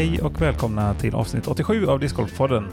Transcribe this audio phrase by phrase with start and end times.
[0.00, 2.72] Hej och välkomna till avsnitt 87 av Discgolfpodden.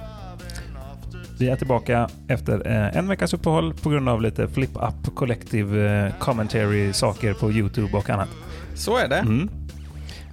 [1.39, 6.13] Vi är tillbaka efter eh, en veckas uppehåll på grund av lite flip-up collective eh,
[6.19, 8.29] commentary saker på YouTube och annat.
[8.75, 9.17] Så är det.
[9.17, 9.49] Mm.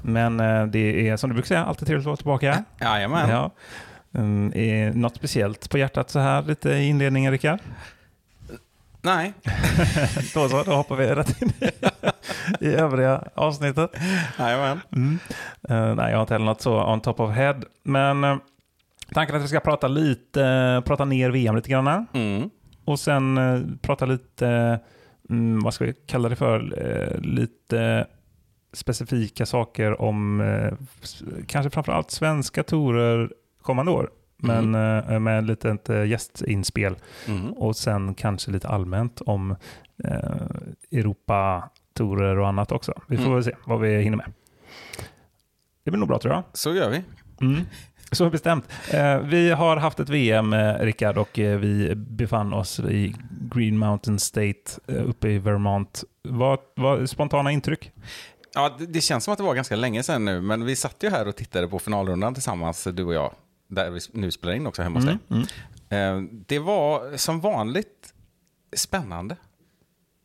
[0.03, 2.65] Men eh, det är som du brukar säga alltid trevligt att vara tillbaka.
[2.81, 3.31] Jajamän.
[3.31, 3.51] Ja.
[4.15, 7.59] Mm, är något speciellt på hjärtat så här lite i inledningen Rickard?
[9.03, 9.33] Nej.
[10.35, 11.53] Då så, då hoppar vi rätt in
[12.61, 13.91] i övriga avsnittet.
[14.39, 14.81] Jajamän.
[14.97, 15.19] Mm.
[15.69, 17.61] Eh, nej, jag har inte heller något så on top of head.
[17.83, 18.37] Men uh,
[19.15, 22.07] tanken är att vi ska prata lite, prata ner VM lite grann.
[22.13, 22.51] Mm.
[22.85, 24.81] Och sen uh, prata lite,
[25.29, 28.07] um, vad ska vi kalla det för, uh, lite
[28.73, 30.43] specifika saker om
[31.47, 34.11] kanske framförallt svenska torer kommande år.
[34.37, 34.71] Men
[35.23, 36.97] med ett litet gästinspel.
[37.29, 37.53] Mm.
[37.53, 39.57] Och sen kanske lite allmänt om
[42.01, 42.93] Europa-torer och annat också.
[43.09, 43.35] Vi får Mm.
[43.35, 44.33] väl se vad vi hinner med.
[45.85, 46.43] Det blir nog bra tror jag.
[46.53, 47.03] Så gör vi.
[47.41, 47.65] Mm.
[48.13, 48.65] Så bestämt.
[48.93, 53.15] Eh, vi har haft ett VM, eh, Rickard, och eh, vi befann oss i
[53.55, 56.05] Green Mountain State uppe i Vermont.
[56.23, 57.91] Vad, vad spontana intryck?
[58.55, 60.97] Ja, det, det känns som att det var ganska länge sedan nu, men vi satt
[61.03, 63.35] ju här och tittade på finalrundan tillsammans, du och jag,
[63.69, 65.19] där vi nu spelar in också hemma hos dig.
[65.31, 66.25] Mm.
[66.25, 68.15] Eh, Det var som vanligt
[68.77, 69.37] spännande.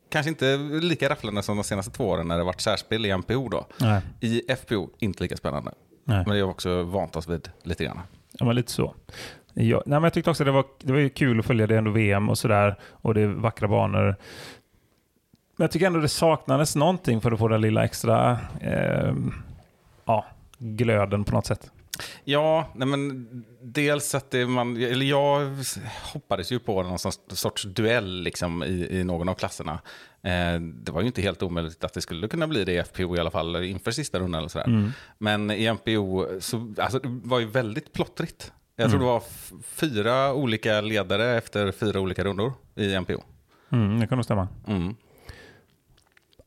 [0.10, 3.50] Kanske inte lika rafflande som de senaste två åren när det varit särspel i MPO
[3.50, 3.66] då.
[3.78, 4.02] Nej.
[4.20, 5.72] I FPO inte lika spännande.
[6.04, 6.24] Nej.
[6.26, 8.00] Men det har också vant oss vid lite grann.
[8.32, 8.96] Ja, men lite så.
[9.54, 11.78] Ja, nej, men jag tyckte också det var, det var ju kul att följa det
[11.78, 12.76] ändå VM och sådär.
[12.92, 14.16] Och det är vackra banor.
[15.56, 19.14] Men jag tycker ändå det saknades någonting för att få den lilla extra eh,
[20.06, 20.26] ja,
[20.58, 21.72] glöden på något sätt.
[22.24, 23.28] Ja, nej men
[23.62, 25.56] dels att det man, eller jag
[26.14, 29.80] hoppades ju på någon sorts, duell liksom i, i någon av klasserna.
[30.22, 33.16] Eh, det var ju inte helt omöjligt att det skulle kunna bli det i FPO
[33.16, 34.68] i alla fall inför sista rundan eller sådär.
[34.68, 34.92] Mm.
[35.18, 38.52] Men i MPO så, alltså det var ju väldigt plottrigt.
[38.76, 39.24] Jag tror det var
[39.64, 43.24] fyra olika ledare efter fyra olika rundor i MPO.
[43.72, 44.48] Mm, det kan nog stämma.
[44.68, 44.96] Mm.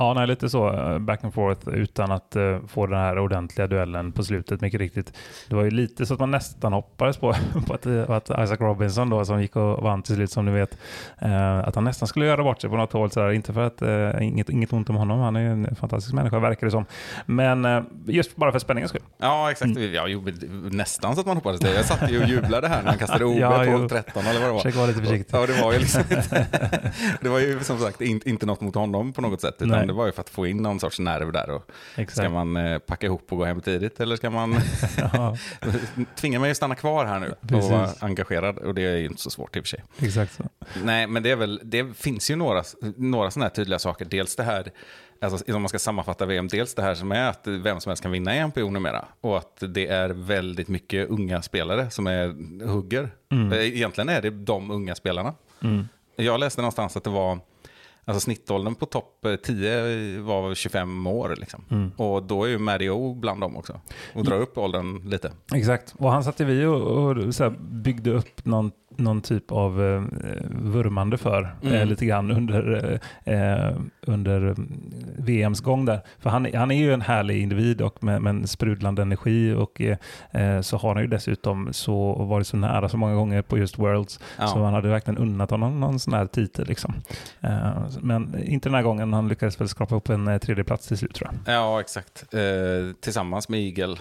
[0.03, 3.67] Ja, nej, lite så eh, back and forth utan att eh, få den här ordentliga
[3.67, 5.13] duellen på slutet, mycket riktigt.
[5.49, 7.35] Det var ju lite så att man nästan hoppades på,
[7.67, 10.53] på att, eh, att Isaac Robinson då, som gick och vann till slut, som ni
[10.53, 10.79] vet,
[11.19, 13.11] eh, att han nästan skulle göra bort sig på något håll.
[13.11, 13.31] Sådär.
[13.31, 16.39] Inte för att, eh, inget, inget ont om honom, han är ju en fantastisk människa,
[16.39, 16.85] verkar det som.
[17.27, 19.03] Men just bara för spänningens skull.
[19.19, 19.79] Ja, exakt.
[19.95, 20.25] Ja, jo,
[20.71, 21.75] nästan så att man hoppades det.
[21.75, 23.73] Jag satt ju och jublade här när han kastade OB Ja, jo.
[23.73, 24.59] 12-13 eller vad det var.
[24.59, 25.37] Försök vara lite försiktig.
[25.37, 26.47] Ja, det var ju liksom inte,
[27.21, 29.92] det var ju som sagt inte, inte något mot honom på något sätt, utan Nej.
[29.93, 31.51] Det var ju för att få in någon sorts nerv där.
[31.51, 31.71] Och
[32.09, 34.53] ska man eh, packa ihop och gå hem tidigt eller ska man
[35.13, 35.37] Ja,
[36.17, 38.59] tvinga mig att stanna kvar här nu och vara engagerad?
[38.59, 39.83] Och det är ju inte så svårt i och för sig.
[39.99, 40.43] exakt så.
[40.85, 42.63] Nej, men det, är väl, det finns ju några,
[42.97, 44.05] några sådana här tydliga saker.
[44.05, 44.71] Dels det här,
[45.21, 48.03] alltså, om man ska sammanfatta VM, dels det här som är att vem som helst
[48.03, 49.05] kan vinna i MPO numera.
[49.21, 52.27] Och att det är väldigt mycket unga spelare som är
[52.67, 53.11] hugger.
[53.53, 55.35] Eh, Egentligen är det de unga spelarna.
[55.63, 55.89] Mm.
[56.17, 57.39] Jag läste någonstans att det var,
[58.05, 61.35] alltså snittåldern på topp eh, 10 var 25 år.
[61.39, 61.65] Liksom.
[61.71, 61.91] Mm.
[61.97, 63.81] Och då är ju Mario bland dem också.
[64.15, 65.33] Och drar upp åldern lite.
[65.55, 69.83] Exakt, och han satte vi och, och så här, byggde upp någon, någon typ av
[69.83, 70.03] eh,
[70.51, 71.75] vurmande för Mm.
[71.75, 73.77] eh, lite grann under, eh,
[74.07, 74.55] under eh,
[75.19, 76.01] VMs gång där.
[76.19, 79.81] För han, han är ju en härlig individ och med, med en sprudlande energi och
[79.81, 79.97] eh,
[80.31, 83.79] eh, så har han ju dessutom så varit så nära så många gånger på just
[83.79, 84.47] Worlds Ja.
[84.47, 86.67] så han hade verkligen unnat honom någon sån här titel.
[86.67, 86.95] Liksom.
[87.41, 87.71] Eh,
[88.01, 90.99] men inte den här gången, han lyckades väl skrapa upp en eh, tredje plats till
[90.99, 91.55] slut tror jag.
[91.55, 92.35] Ja, exakt.
[92.35, 92.41] Eh,
[93.01, 93.97] tillsammans med Eagle.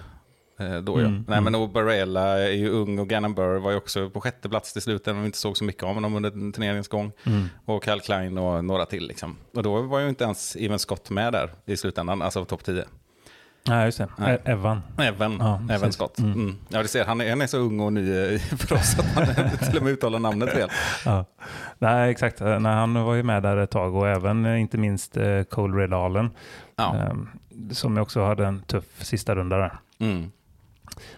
[0.58, 1.06] Eh, då ja.
[1.06, 1.44] Mm, Nej, mm.
[1.44, 4.72] men och Barella är ju ung och Gannon Burr var ju också på sjätte plats
[4.72, 7.12] till slut, även om vi inte såg så mycket av honom under turneringens gång.
[7.26, 7.48] Mm.
[7.64, 9.06] Och Cal Klein och några till.
[9.06, 9.36] Liksom.
[9.54, 12.84] Och då var ju inte ens Even Scott med där i slutändan, alltså topp 10.
[13.68, 14.08] Nej, just det.
[14.16, 14.34] Nej.
[14.34, 14.82] E- Evan.
[14.98, 15.94] Även, Ja, precis.
[15.94, 16.18] Scott.
[16.18, 16.32] Mm.
[16.32, 16.56] Mm.
[16.68, 19.16] Ja, du ser, han är, han är så ung och ny eh, för oss att
[19.16, 19.26] man
[19.58, 20.68] till och med uttalar namnet fel.
[21.04, 21.24] Ja.
[21.78, 22.40] Nej, exakt.
[22.40, 25.82] Nej, han var ju med där ett tag och även eh, inte minst eh, Cole
[25.82, 26.30] Red Allen
[26.76, 26.96] Ja.
[26.96, 27.14] eh,
[27.72, 29.72] som också hade en tuff sista runda där.
[29.98, 30.30] Mm.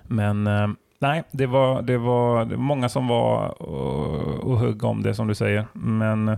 [0.06, 0.68] Men eh,
[0.98, 5.34] nej, det var, det var många som var och, och högg om det som du
[5.34, 5.66] säger.
[5.72, 6.36] Men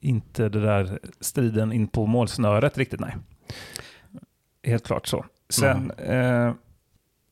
[0.00, 3.16] inte det där striden in på målsnöret riktigt, nej.
[4.62, 5.24] Helt klart så.
[5.48, 6.52] Sen eh,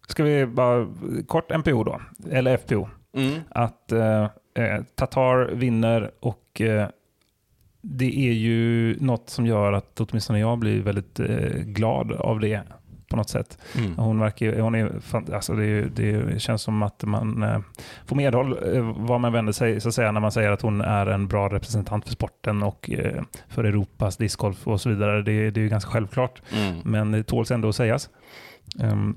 [0.09, 0.87] ska vi bara
[1.27, 2.89] kort MPO då, eller FPO.
[3.13, 3.41] Mm.
[3.51, 4.23] att eh,
[4.55, 6.89] eh, Tatar vinner och eh,
[7.81, 12.63] det är ju något som gör att åtminstone jag blir väldigt eh, glad av det.
[13.11, 13.59] På något sätt.
[13.79, 13.99] Mm.
[13.99, 14.93] Hon, verkar, hon är,
[15.35, 17.59] alltså det, är det känns som att man eh,
[18.07, 20.81] får medhåll eh, vad man vänder sig så att säga, när man säger att hon
[20.81, 25.23] är en bra representant för sporten och eh, för Europas discgolf och så vidare.
[25.23, 26.81] Det, det är ju ganska självklart, Mm.
[26.85, 28.11] men det tåls ändå att sägas.
[28.81, 29.17] Ehm,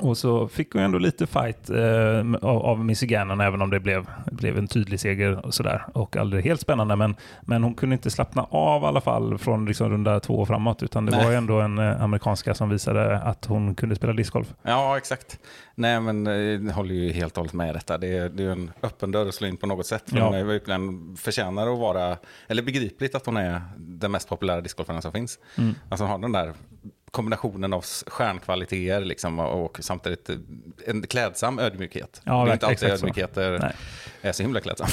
[0.00, 3.80] och så fick hon ändå lite fight eh, av, av Missy Gannon, även om det
[3.80, 5.84] blev, blev en tydlig seger och sådär.
[5.94, 9.66] Och aldrig helt spännande, men, men hon kunde inte slappna av i alla fall från
[9.66, 11.24] liksom runda två och framåt, utan det Nej.
[11.24, 14.54] var ju ändå en eh, amerikanska som visade att hon kunde spela discgolf.
[14.62, 15.38] Ja, exakt.
[15.74, 17.98] Nej, men eh, jag håller ju helt och hållet med i detta.
[17.98, 20.10] Det är, det är en öppen dörr att slå in på något sätt.
[20.10, 20.24] För Ja.
[20.24, 22.16] Hon är verkligen förtjänar att vara,
[22.48, 25.38] eller begripligt att hon är den mest populära discgolfaren som finns.
[25.58, 25.74] Mm.
[25.88, 26.52] Alltså hon har den där
[27.12, 30.36] kombinationen av stjärnkvaliteter liksom, och samtidigt eh,
[30.86, 32.20] en klädsam ödmjukhet.
[32.24, 32.94] Ja, det är inte alltid så.
[32.94, 33.72] ödmjukheter Nej.
[34.22, 34.88] är så himla klädsam.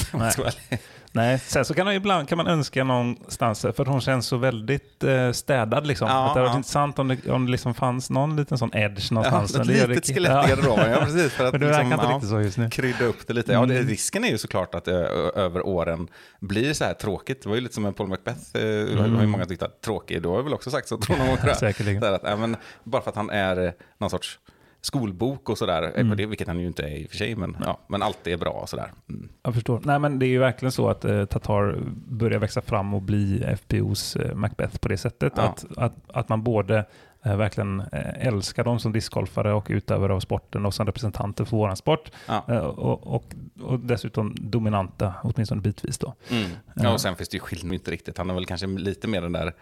[1.12, 5.04] Nej, sen så kan man ibland kan man önska någonstans, för hon känns så väldigt
[5.04, 5.86] eh, städad.
[5.86, 6.08] Liksom.
[6.08, 6.56] Ja, att det hade varit ja.
[6.56, 9.54] intressant om det, om det liksom fanns någon liten sån edge någonstans.
[9.54, 10.56] Ja, ett litet det- skelett i Ja.
[10.56, 10.90] garderoben.
[10.90, 11.32] Ja, precis.
[11.32, 12.70] För att Men det liksom, inte ja, riktigt så just nu.
[12.70, 13.52] krydda upp det lite.
[13.52, 13.88] Ja, det, Mm.
[13.88, 16.08] risken är ju såklart att det ö- över åren
[16.40, 17.42] blir så här tråkigt.
[17.42, 18.40] Det var ju lite som en Paul Macbeth.
[18.54, 18.68] Eh, Det
[18.98, 19.30] har ju Mm.
[19.30, 20.22] många tyckt att tråkig.
[20.22, 21.56] Då har jag väl också sagt så tror någon jag.
[21.56, 22.02] Säkerligen.
[22.02, 24.38] Här att, ja, men, bara för att han är eh, någon sorts
[24.80, 26.12] skolbok och sådär, Mm.
[26.12, 26.28] mm.
[26.28, 28.50] vilket han ju inte är i och för sig, men, ja, men allt är bra
[28.50, 28.92] och sådär.
[29.08, 29.28] Mm.
[29.42, 29.80] Jag förstår.
[29.84, 31.78] Nej, men det är ju verkligen så att eh, Tatar
[32.08, 35.32] börjar växa fram och bli FPOs eh, Macbeth på det sättet.
[35.36, 35.42] Ja.
[35.42, 36.84] Att, att, att man både
[37.22, 41.56] eh, verkligen eh, älskar dem som discgolfare och utövare av sporten och som representanter för
[41.56, 42.10] våran sport.
[42.26, 42.44] Ja.
[42.48, 43.24] Eh, och, och,
[43.62, 46.14] och dessutom dominanta, åtminstone bitvis då.
[46.30, 46.50] Mm.
[46.74, 48.18] Ja, och sen finns det ju skillnad inte riktigt.
[48.18, 49.52] Han har väl kanske lite mer den där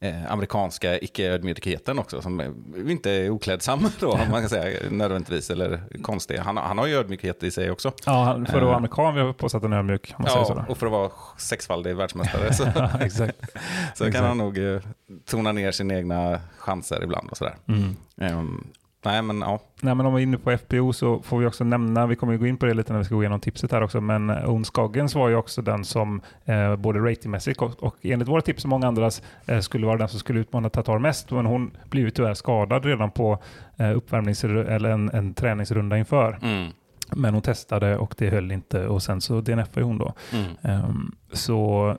[0.00, 5.50] eh, amerikanska icke-ödmjukheten också, som är- inte är oklädsam då, om man kan säga, nödvändigtvis,
[5.50, 6.36] eller konstig.
[6.38, 7.92] Han, har- han har ju ödmjukhet i sig också.
[8.06, 8.76] Ja, för att vara Eh.
[8.76, 10.14] amerikan vill jag påstå att han är ödmjuk.
[10.16, 10.72] Om man säger så Ja, då.
[10.72, 13.38] och för att vara sexfaldig världsmästare så, Ja, exakt.
[13.94, 14.24] så kan Exakt.
[14.26, 14.80] han nog eh,
[15.26, 17.54] tona ner sina egna chanser ibland och sådär.
[17.68, 17.96] Mm.
[18.20, 18.66] Ehm,
[19.04, 19.60] nej, men ja.
[19.82, 22.32] Nej, men om vi är inne på FPO så får vi också nämna, vi kommer
[22.32, 24.30] ju gå in på det lite när vi ska gå igenom tipset här också, men
[24.30, 28.40] eh, Owen Scoggins var ju också den som eh, både ratingmässigt och, och enligt våra
[28.40, 31.70] tips och många andras eh, skulle vara den som skulle utmana Tatar mest, men hon
[31.90, 33.38] blev ju tyvärr skadad redan på
[33.76, 36.38] eh, uppvärmnings eller en, en träningsrunda inför.
[36.42, 36.72] Mm,
[37.16, 40.12] Men hon testade och det höll inte och sen så DNFade hon då.
[40.32, 40.52] mm.
[40.62, 41.96] Ehm, så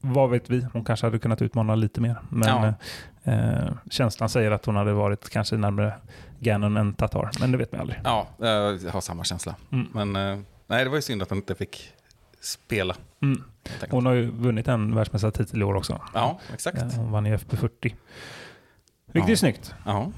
[0.00, 0.66] vad vet vi?
[0.72, 2.16] Hon kanske hade kunnat utmana lite mer.
[2.28, 2.48] Men
[3.24, 3.32] Ja.
[3.32, 5.92] eh, känslan säger att hon hade varit kanske närmare
[6.38, 7.30] Gannon än Tatar.
[7.40, 8.00] Men det vet man aldrig.
[8.04, 9.54] Ja, jag har samma känsla.
[9.72, 9.86] Mm.
[9.92, 11.92] Men eh, nej, det var ju synd att hon inte fick
[12.40, 12.96] spela.
[13.22, 13.42] Mm.
[13.90, 16.00] Hon har ju vunnit en världsmästartitel i år också.
[16.14, 16.82] Ja, exakt.
[16.82, 17.68] Eh, Hon vann i FP40.
[19.12, 19.32] Vilket Ja.
[19.32, 19.74] är snyggt.
[19.84, 20.12] Ja,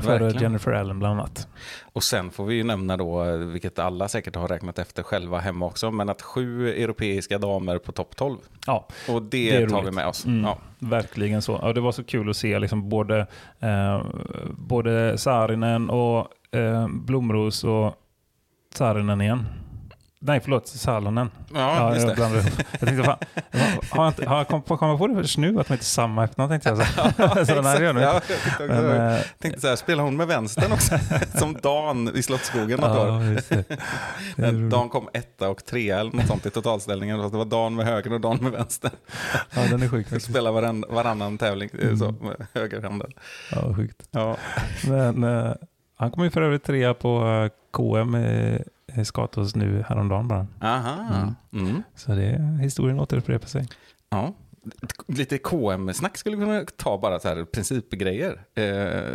[0.00, 0.42] För.
[0.42, 1.48] Jennifer Allen bland annat.
[1.92, 5.66] Och sen får vi ju nämna då, vilket alla säkert har räknat efter själva hemma
[5.66, 8.36] också, men att sju europeiska damer på topp 12.
[8.66, 10.26] Ja, Och det, Det tar vi med oss.
[10.26, 10.44] Mm.
[10.44, 10.58] Ja.
[10.78, 11.58] verkligen så.
[11.62, 13.26] Ja, det var så kul att se liksom både,
[13.60, 14.02] eh,
[14.50, 16.26] både Saarinen och
[16.56, 17.94] eh, Blomros och
[18.74, 19.46] Saarinen igen.
[20.26, 21.30] Nej, förlåt, Salonen.
[21.54, 22.42] Ja, just jag det.
[22.80, 23.18] Jag tänkte, fan,
[23.90, 25.82] har jag, inte, har jag kommit på, kommit på det först nu att de inte
[25.82, 26.50] är samma efternamn?
[26.50, 26.78] Tänkte jag.
[27.46, 27.94] Så, så här gör Exakt.
[27.94, 28.00] nu.
[28.00, 28.20] Ja,
[28.58, 30.98] jag Men, eh, tänkte så här, spelar hon med vänstern också?
[31.38, 33.08] Som Dan i Slottsskogen något år.
[33.08, 33.16] ja,
[34.50, 34.70] roligt.
[34.70, 37.18] Dan kom etta och trea eller något sånt i totalställningen.
[37.20, 38.90] Fast det var Dan med höger och Dan med vänster.
[39.54, 40.30] Ja, den är sjuk faktiskt.
[40.30, 41.96] Spela varann, varannan tävling eh, Mm.
[41.98, 43.10] så, med högerhanden.
[43.52, 44.02] Ja, sjukt.
[44.10, 44.36] Ja.
[44.88, 45.52] Men eh,
[45.98, 48.62] han kom ju för övrigt trea på KM i
[49.04, 50.46] Skatos nu häromdagen bara.
[50.60, 51.34] Aha.
[51.52, 51.82] Mm.
[51.94, 53.68] Så det, historien återupprepar sig.
[54.10, 54.34] Ja.
[55.06, 58.44] Lite KM-snack skulle vi kunna ta bara så här principgrejer.
[58.54, 58.64] Eh,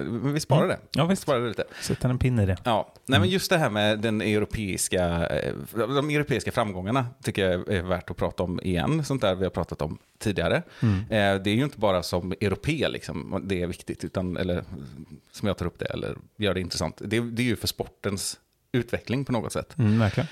[0.06, 0.80] men vi sparar det.
[0.92, 1.22] Ja, Vi visst.
[1.22, 1.64] sparar det lite.
[1.82, 2.58] Sätta en pinne i det.
[2.64, 7.70] Ja, nej men just det här med den europeiska, eh, de europeiska framgångarna tycker jag
[7.70, 9.04] är värt att prata om igen.
[9.04, 10.64] Sånt där vi har pratat om tidigare.
[10.82, 11.00] Mm.
[11.00, 14.64] Eh, Det är ju inte bara som europé liksom, det är viktigt, utan, eller
[15.32, 17.02] som jag tar upp det, eller gör det intressant.
[17.06, 18.40] Det, det är ju för sportens
[18.72, 19.78] utveckling på något sätt.
[19.78, 20.28] Mm, verkligen.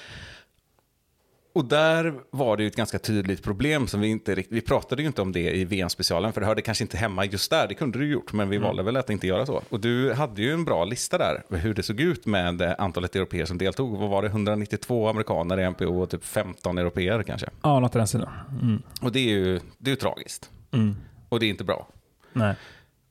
[1.54, 5.02] Och där var det ju ett ganska tydligt problem som vi inte riktigt, vi pratade
[5.02, 7.74] ju inte om det i VM-specialen för det hörde kanske inte hemma just där, det
[7.74, 9.62] kunde du gjort, men vi valde väl att inte göra så.
[9.70, 13.16] Och du hade ju en bra lista där, hur det såg ut med eh, antalet
[13.16, 13.98] europeer som deltog.
[13.98, 17.50] Vad var det, 192 amerikaner i MPO och typ 15 europeer kanske.
[17.62, 18.30] Ja, något i den stilen.
[18.62, 18.82] Mm.
[19.02, 20.50] Och det är ju, det är ju tragiskt.
[20.72, 20.96] Mm.
[21.30, 21.88] Och det är inte bra.
[22.34, 22.56] Nej.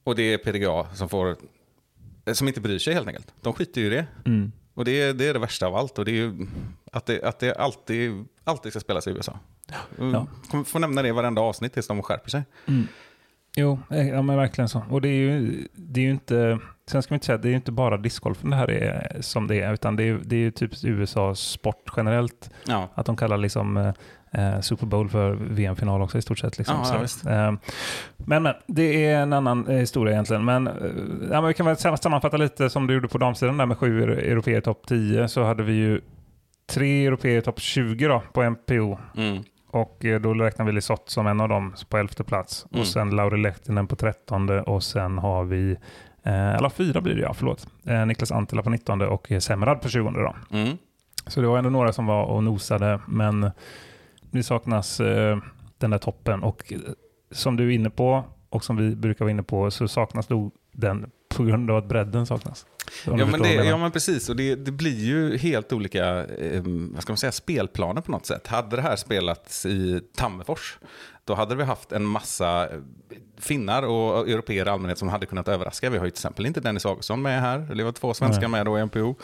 [0.05, 1.37] Och det är PDGA som får,
[2.25, 3.35] eh, som inte bryr sig helt enkelt.
[3.41, 4.07] De skiter ju i det.
[4.79, 4.81] Mm.
[4.81, 5.99] Och det är, det är det värsta av allt.
[5.99, 6.47] Och det är ju
[6.93, 9.39] att det, att det alltid, alltid ska spelas i USA.
[9.99, 10.27] Ja.
[10.51, 12.43] Kommer få nämna det i varenda avsnitt tills de skärper sig.
[12.67, 12.87] Mm.
[13.57, 14.83] Jo, eh, ja, men verkligen så.
[14.91, 16.59] Och det är ju, det är ju inte...
[16.91, 19.47] sen ska vi inte säga att det är inte bara discgolfen det här är som
[19.47, 22.51] det är, utan det är, det är ju typ USAs sport generellt.
[22.67, 22.89] Ja.
[22.95, 23.93] Att de kallar liksom
[24.33, 26.59] eh, Super Bowl för VM-final också i stort sett.
[26.59, 26.77] Liksom.
[26.85, 27.53] Ja, ja, eh,
[28.17, 30.45] men, men det är en annan eh, historia egentligen.
[30.45, 30.73] Men, eh,
[31.31, 33.79] ja, men vi kan väl sam- sammanfatta lite som du gjorde på damsidan där med
[33.79, 36.01] sju euro- europeer topp 10 så hade vi ju
[36.71, 38.99] tre europeer topp 20 då, på MPO.
[39.17, 39.43] Mm.
[39.71, 42.67] Och eh, då räknar vi Lisotte som en av dem på elfte plats.
[42.71, 42.81] Mm.
[42.81, 45.71] Och sen Lauri Lehtinen på trettonde och sen har vi,
[46.23, 47.67] eh, eller fyra blir det ja, förlåt.
[47.87, 50.35] Eh, Niklas Antila på nittonde och eh, Semrad på tjugonde då.
[50.59, 50.77] Mm.
[51.27, 53.51] Så det var ändå några som var och nosade, men
[54.31, 55.39] det saknas eh,
[55.79, 56.43] den där toppen.
[56.43, 56.79] Och eh,
[57.31, 60.53] som du är inne på, och som vi brukar vara inne på, så saknas nog
[60.73, 62.67] den på grund av att bredden saknas.
[63.07, 67.03] Ja, men det, ja men precis, och det, det blir ju helt olika eh, vad
[67.03, 68.47] ska man säga, spelplaner på något sätt.
[68.47, 70.79] Hade det här spelats i Tammerfors,
[71.25, 72.79] då hade vi haft en massa eh,
[73.39, 75.91] finnar och europeer i allmänhet som hade kunnat överraska.
[75.91, 78.67] Vi har ju till exempel inte Dennis Augustsson med här, det var två svenskar med
[78.67, 79.15] då i MPO.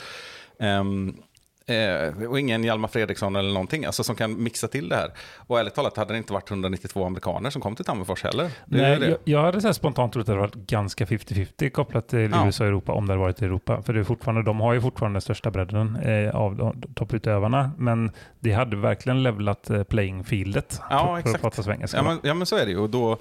[0.59, 1.17] Ehm,
[1.67, 5.13] Eh, och ingen Hjalmar Fredriksson eller någonting, alltså som kan mixa till det här.
[5.37, 8.51] Och ärligt talat hade det inte varit 192 amerikaner som kom till Tammerfors heller.
[8.67, 9.09] Det Nej, det.
[9.09, 12.47] jag, jag hade så spontant trott att det hade varit ganska 50-50 kopplat till Ja.
[12.47, 13.83] USA och Europa om det hade varit i Europa.
[13.83, 17.71] För det är fortfarande, de har ju fortfarande den största bredden eh, av de topputövarna.
[17.79, 20.81] Men det hade verkligen levlat eh, playing fieldet.
[20.91, 21.43] Ja, för, för att exakt.
[21.43, 21.97] prata svengelska.
[21.97, 22.79] Ja men, ja, men så är det ju.
[22.79, 23.19] Och då,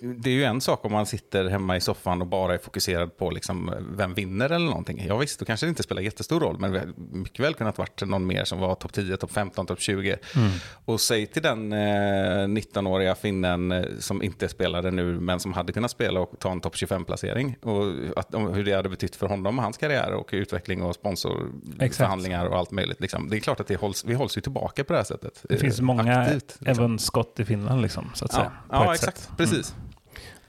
[0.00, 3.16] det är ju en sak om man sitter hemma i soffan och bara är fokuserad
[3.16, 5.04] på liksom vem vinner eller någonting.
[5.08, 8.26] Ja visst, då kanske det inte spelar jättestor roll, men mycket väl kunnat varit någon
[8.26, 10.16] mer som var topp 10, topp 15, topp 20.
[10.36, 10.50] Mm.
[10.84, 11.76] Och säg till den eh,
[12.46, 16.60] 19-åriga finnen eh, som inte spelade nu, men som hade kunnat spela och ta en
[16.60, 17.54] topp 25-placering.
[17.62, 20.94] Och att, om, hur det hade betytt för honom och hans karriär och utveckling och
[20.94, 23.00] sponsorförhandlingar och allt möjligt.
[23.00, 23.28] Liksom.
[23.30, 25.44] Det är klart att det hålls, vi hålls ju tillbaka på det här sättet.
[25.48, 26.84] Det eh, finns många aktivt, liksom.
[26.84, 28.52] Evan Scott i Finland, liksom, så att Ja, säga.
[28.70, 29.18] ja exakt.
[29.18, 29.30] sätt.
[29.36, 29.74] Precis.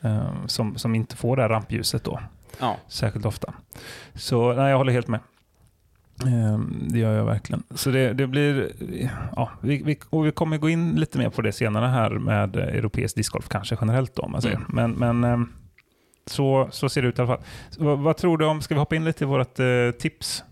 [0.02, 0.18] Mm.
[0.18, 2.20] Eh, som, som inte får det här rampljuset då,
[2.60, 2.78] Ja.
[2.88, 3.54] särskilt ofta.
[4.16, 5.20] Så nej, jag håller helt med.
[6.24, 7.64] Eh, Det gör jag verkligen.
[7.76, 8.72] Så det, det blir,
[9.36, 12.56] ja, vi, vi, och vi kommer gå in lite mer på det senare här med
[12.56, 14.56] europeisk discgolf kanske generellt då, om man säger.
[14.56, 14.68] Mm.
[14.94, 15.48] Men, men eh,
[16.26, 17.46] så, så ser det ut i alla fall.
[17.78, 19.66] Vad, vad tror du om, ska vi hoppa in lite i vårt eh,
[20.00, 20.44] tips?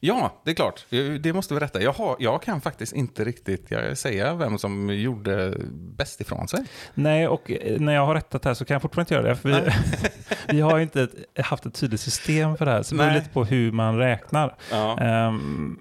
[0.00, 0.86] Ja, det är klart.
[1.20, 1.82] Det måste vi rätta.
[1.82, 6.64] Jag, har, jag kan faktiskt inte riktigt jag, säga vem som gjorde bäst ifrån sig.
[6.94, 9.36] Nej, och eh, när jag har rättat här så kan jag fortfarande inte göra det.
[9.36, 9.70] För vi,
[10.56, 13.14] vi har ju inte ett, haft ett tydligt system för det här, så det beror
[13.14, 14.54] lite på hur man räknar.
[14.70, 14.98] Ja.
[14.98, 15.78] Ehm,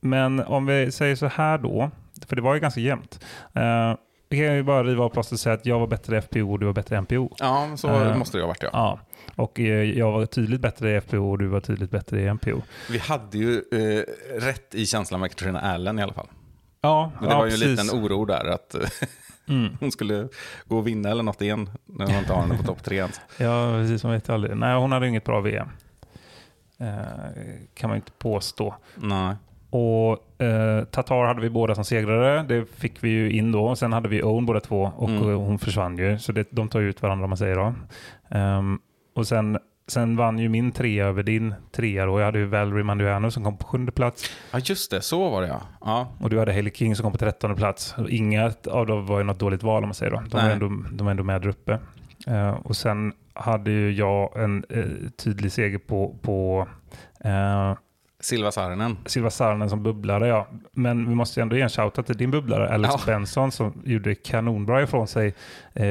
[0.00, 1.90] men om vi säger så här då,
[2.28, 3.24] för det var ju ganska jämnt.
[3.56, 3.96] Uh,
[4.28, 6.58] vi kan ju bara riva av plåstret och säga att jag var bättre FPO och
[6.58, 7.34] du var bättre MPO.
[7.38, 8.68] ja, så Eh, måste det ha varit ja.
[8.72, 9.00] Ja.
[9.36, 12.62] Och eh, jag var tydligt bättre i FPO och du var tydligt bättre i MPO.
[12.90, 14.02] Vi hade ju eh,
[14.40, 16.28] rätt i känslan med Katarina Allen i alla fall.
[16.80, 17.84] Ja, Men det ja, var ju en precis.
[17.84, 18.80] liten oro där att eh,
[19.48, 19.76] Mm.
[19.80, 20.28] hon skulle
[20.66, 23.20] gå och vinna eller något igen när hon inte har henne på topp tre ens.
[23.38, 24.04] Ja, precis.
[24.04, 24.56] Man vet aldrig.
[24.56, 25.68] Nej, hon hade inget bra VM.
[26.78, 26.86] Eh,
[27.74, 28.74] kan man inte påstå.
[28.94, 29.34] Nej.
[29.70, 32.42] Och eh, Tatar hade vi båda som segrare.
[32.42, 33.76] Det fick vi ju in då.
[33.76, 35.36] Sen hade vi Owen båda två och Mm.
[35.36, 36.18] hon försvann ju.
[36.18, 37.74] Så det, de tar ju ut varandra om man säger då.
[38.28, 38.78] Ehm,
[39.16, 42.20] och sen, sen vann ju min trea över din trea då.
[42.20, 44.30] Jag hade ju Valerie Manduano som kom på sjunde plats.
[44.52, 45.00] Ja, just det.
[45.00, 45.62] Så var det ja.
[45.80, 46.08] ja.
[46.20, 47.94] Och du hade Hailey King som kom på trettonde plats.
[48.08, 50.22] Inga av dem var ju något dåligt val om man säger då.
[50.30, 51.78] De var ändå, de var ändå med där uppe.
[52.26, 54.84] Eh, och sen hade ju jag en eh,
[55.16, 56.68] tydlig seger på, på
[57.24, 57.74] eh,
[58.26, 58.96] Silva Saarinen.
[59.06, 60.46] Silva Saarinen som bubblare, ja.
[60.72, 63.00] Men vi måste ändå ge en shoutout till din bubblare, Alex Ja.
[63.06, 65.34] Benson, som gjorde kanonbra ifrån sig.
[65.74, 65.86] Eh,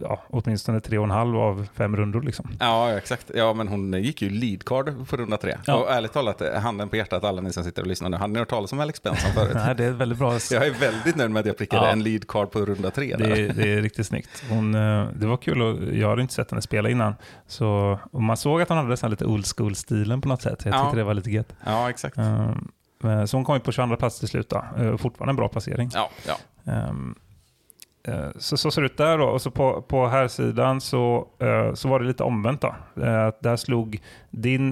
[0.00, 2.22] ja, åtminstone tre och en halv av fem rundor.
[2.22, 2.48] Liksom.
[2.60, 3.30] Ja, exakt.
[3.34, 5.56] Ja, men hon gick ju lead card på runda tre.
[5.66, 5.74] Ja.
[5.76, 8.38] Och ärligt talat, handen på hjärtat, alla ni som sitter och lyssnar nu, har ni
[8.38, 9.52] hört talas om Alex Benson förut?
[9.54, 10.32] Nej, det är väldigt bra.
[10.50, 11.92] Jag är väldigt nöjd med att jag prickade Ja.
[11.92, 13.16] en lead card på runda tre.
[13.18, 14.44] Det är, det är riktigt snyggt.
[14.50, 17.14] Hon, eh, det var kul och jag hade inte sett henne spela innan.
[17.46, 20.64] Så, man såg att hon hade lite old school-stilen på något sätt.
[20.64, 20.82] Jag Ja.
[20.84, 21.52] tyckte det var lite gött.
[21.64, 22.18] Ja, exakt.
[22.18, 22.50] Eh,
[22.98, 24.48] men- så hon kom ju på 22 plats till slut.
[24.50, 24.64] Då.
[24.78, 25.90] Eh, fortfarande en bra placering.
[25.94, 26.36] Ja, ja.
[26.72, 27.14] Ehm,
[28.08, 29.24] eh, så, så ser det ut där då.
[29.24, 32.60] Och så på, på här sidan så, eh, så var det lite omvänt.
[32.60, 32.68] Då.
[33.02, 34.00] Eh, där slog
[34.30, 34.68] din,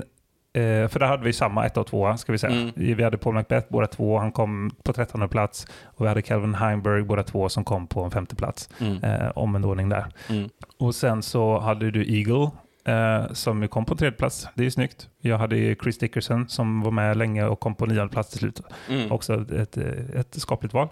[0.52, 2.57] eh, för där hade vi samma ett och två ska vi säga.
[2.57, 2.73] Mm.
[2.76, 5.66] Vi hade Paul Macbeth båda två, han kom på 13 plats.
[5.85, 8.69] Och vi hade Calvin Heimberg båda två som kom på en femte plats.
[8.80, 9.04] Mm.
[9.04, 10.07] Eh, omvänd ordning där.
[10.28, 10.49] Mm.
[10.78, 12.50] Och sen så hade du Eagle
[12.84, 14.49] eh, som kom på tredje plats.
[14.54, 15.08] Det är ju snyggt.
[15.20, 18.60] Jag hade Chris Dickerson som var med länge och kom på nionde plats till slut.
[18.88, 19.12] Mm.
[19.12, 20.88] Också ett, ett skapligt val.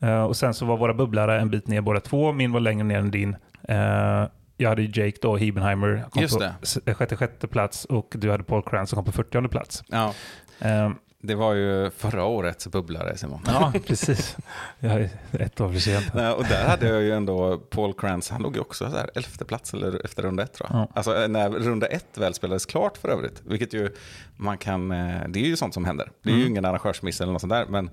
[0.00, 2.32] Eh, och sen så var våra bubblare en bit ner båda två.
[2.32, 3.36] Min var längre ner än din.
[3.62, 6.44] Eh, jag hade Jake då, Hebenheimer, kom Just på
[6.84, 6.94] det.
[6.94, 9.84] sjätte, sjätte plats och du hade Paul Cran som kom på 40 plats.
[9.88, 10.14] Ja.
[10.60, 10.90] Eh,
[11.22, 13.40] Det var ju förra årets bubblare, Simon.
[13.46, 14.36] Ja, precis.
[14.78, 16.14] Jag är ett år för sent.
[16.14, 19.10] Nej, och där hade jag ju ändå Paul Krantz, han låg ju också så här
[19.14, 20.78] elfte plats eller efter runda ett tror jag.
[20.80, 20.88] Ja.
[20.94, 23.94] Alltså när runda ett väl spelades klart för övrigt, vilket ju
[24.36, 26.10] man kan, eh, det är ju sånt som händer.
[26.22, 26.50] Det är ju Mm.
[26.52, 27.90] ingen arrangörsmiss eller något sånt där, men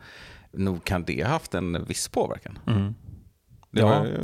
[0.51, 2.59] nog kan det ha haft en viss påverkan.
[2.67, 2.95] Mm.
[3.71, 4.17] Det Ja, var ju,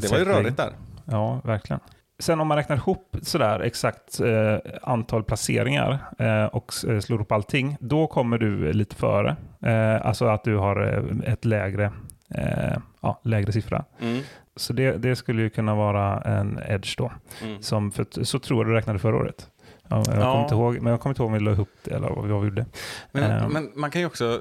[0.00, 0.72] det var ju rörigt där.
[1.04, 1.80] Ja, verkligen.
[2.18, 7.32] Sen om man räknar ihop sådär exakt eh, antal placeringar eh, och eh, slår upp
[7.32, 9.36] allting, då kommer du lite före.
[9.62, 10.82] Eh, alltså att du har
[11.24, 11.92] eh, ett lägre,
[12.34, 13.84] eh, ja, lägre siffra.
[14.00, 14.22] Mm.
[14.56, 17.12] Så det, det skulle ju kunna vara en edge då.
[17.44, 17.62] Mm.
[17.62, 19.46] Som för, så tror jag du räknade förra året.
[19.88, 20.20] Ja, jag Ja.
[20.22, 22.24] kommer inte ihåg, men jag kommer inte ihåg om vi la ihop det eller vad
[22.24, 22.66] vi gjorde.
[23.12, 23.52] Men, Ehm.
[23.52, 24.40] men man kan ju också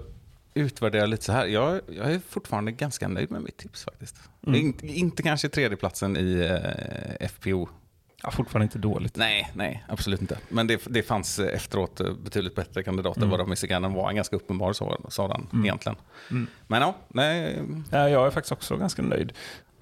[0.55, 1.45] utvärdera lite så här.
[1.45, 4.15] Jag, jag är fortfarande ganska nöjd med mitt tips faktiskt.
[4.47, 4.59] Mm.
[4.62, 6.59] Inte, inte kanske tredjeplatsen i
[7.19, 7.69] eh, FPO.
[8.24, 9.15] Ja, fortfarande inte dåligt.
[9.17, 10.38] Nej, nej, absolut inte.
[10.50, 13.19] Men det, det fanns efteråt betydligt bättre kandidater.
[13.21, 13.29] Mm.
[13.31, 15.65] Varav Michigan var en ganska uppenbar så- sådan Mm.
[15.65, 15.95] egentligen.
[16.31, 16.47] Mm.
[16.67, 17.59] Men ja, nej.
[17.91, 19.33] Eh, Jag är faktiskt också ganska nöjd.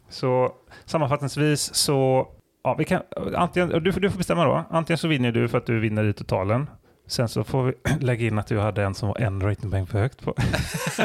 [0.10, 2.28] Så sammanfattningsvis så,
[2.64, 3.02] ja, vi kan,
[3.36, 4.66] antingen, du, får- du får bestämma då.
[4.70, 6.68] Antingen så vinner du för att du vinner i totalen.
[7.08, 7.74] Sen så får vi
[8.06, 10.34] lägga in att du hade en som var en ratingpoäng för högt på.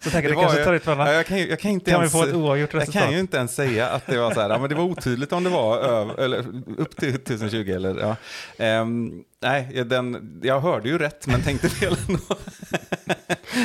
[0.00, 1.14] så tänker Det jag var kanske tar ut Ja, varandra.
[1.14, 2.12] jag, kan, ju- jag kan inte Kan vi ens...
[2.12, 3.02] få ett oavgjort jag resultat?
[3.02, 5.32] kan ju inte ens säga att det var så här, ja, men det var otydligt
[5.32, 6.38] om det var över, eller
[6.78, 8.16] upp till 1020 eller ja.
[8.64, 12.20] Ehm, nej, ja, den, jag hörde ju rätt men tänkte fel ändå.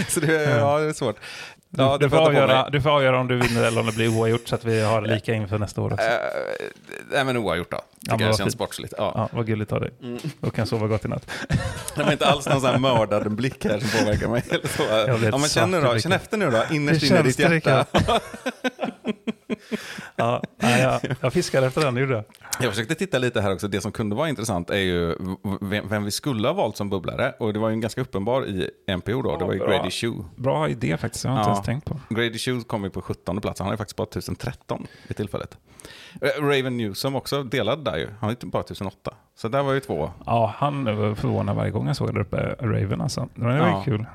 [0.09, 1.15] så det, ja, det är svårt.
[1.77, 4.07] Ja, du, du, får avgöra, du får avgöra om du vinner eller om det blir
[4.07, 6.05] oavgjort så att vi har lika inför nästa år också.
[6.05, 6.11] Eh,
[7.11, 7.77] nej, men oavgjort då.
[7.77, 8.53] Tycker men jag känns fint.
[8.53, 8.93] sportsligt.
[8.97, 9.11] Ja.
[9.15, 9.91] Ja, vad gulligt av dig.
[10.03, 10.19] Mm.
[10.39, 11.31] Då kan jag sova gott i natt.
[11.95, 14.43] Det var inte alls någon sån här mördad blick här som påverkar mig.
[14.49, 14.83] Eller så.
[15.25, 17.85] Ja, men känn, då, efter nu då, innerst inne i ditt hjärta.
[20.15, 22.23] Ja, jag, jag fiskade efter den, gjorde jag.
[22.59, 23.67] Jag försökte titta lite här också.
[23.67, 25.15] Det som kunde vara intressant är ju
[25.61, 27.33] vem, vem vi skulle ha valt som bubblare.
[27.39, 29.37] Och det var ju en ganska uppenbar i NPO då.
[29.37, 29.67] Det var ju bra.
[29.69, 30.23] Grady Shue.
[30.35, 31.53] Bra idé faktiskt, jag har inte Ja.
[31.53, 31.99] ens tänkt på.
[32.09, 33.59] Grady Shue kom ju på 17 plats.
[33.59, 35.57] Han ju faktiskt bara 1013 vid tillfället.
[36.21, 38.05] Eh, Raven Newsom också delad där ju.
[38.07, 39.13] Han har ju bara 1008.
[39.35, 40.11] Så där var ju två.
[40.25, 43.27] Ja, han var förvånad varje gång jag såg där uppe, Raven alltså.
[43.35, 43.77] Det var Ja.
[43.87, 44.05] ju kul.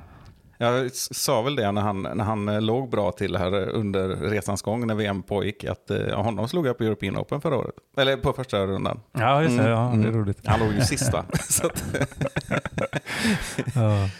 [0.62, 4.62] Jag sa väl det när han, när han eh, låg bra till här under resans
[4.62, 5.64] gång när VM pågick.
[5.64, 7.74] Att eh, honom slog jag på European Open förra året.
[7.96, 9.00] Eller på första rundan.
[9.12, 9.62] Ja, just det.
[9.62, 10.20] Mm, Ja, det är mm.
[10.20, 10.38] roligt.
[10.44, 11.24] Han låg ju sist va?
[11.48, 11.84] Så att,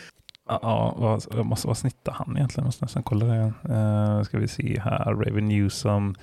[0.51, 0.95] Ja, ja,
[1.31, 2.65] vad, måste, vad snittar han egentligen?
[2.65, 3.53] Jag måste nästan kolla det.
[3.75, 5.05] Uh, ska vi se här.
[5.05, 6.15] Raven Newsom.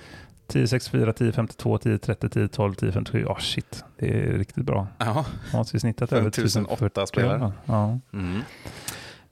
[0.48, 3.24] 1064, 1052, 1030, 1012, 1057.
[3.28, 3.84] Ja, shit.
[3.98, 4.86] Det är riktigt bra.
[4.98, 5.24] ja.
[5.50, 7.52] Han måste ju snittat över 1008 1040 spelare.
[7.64, 7.98] Ja.
[8.12, 8.40] Mm.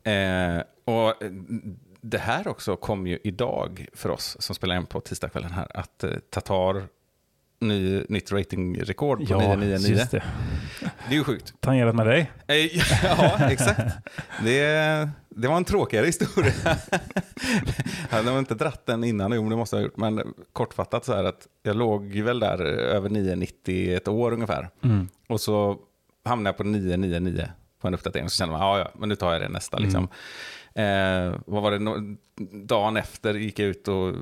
[0.07, 1.31] Eh, och eh,
[2.01, 5.67] det här också kom ju idag för oss som spelar in på tisdagskvällen här.
[5.75, 6.89] Att eh, Tatar
[7.61, 9.97] ny, nytt ratingrekord på Ja, 999.
[9.97, 10.23] just det.
[10.81, 11.55] Det är ju sjukt.
[11.61, 12.31] Tangerat med dig.
[12.47, 12.57] Eh,
[13.05, 13.81] ja, exakt.
[14.45, 16.53] Det, det var en tråkigare historia.
[18.11, 19.97] Jag hade inte dratt den innan, jo det måste jag ha gjort.
[19.97, 24.69] Men kortfattat så här att jag låg väl där över 990 ett år ungefär.
[24.85, 25.09] Mm.
[25.29, 25.79] Och så
[26.25, 27.49] hamnade jag på 999
[27.81, 28.31] på en uppdatering.
[28.31, 29.79] Så kände man, ja ja, men nu tar jag det nästa.
[29.79, 30.09] Liksom.
[30.75, 32.17] Eh, vad var det,
[32.67, 34.15] dagen efter gick jag ut och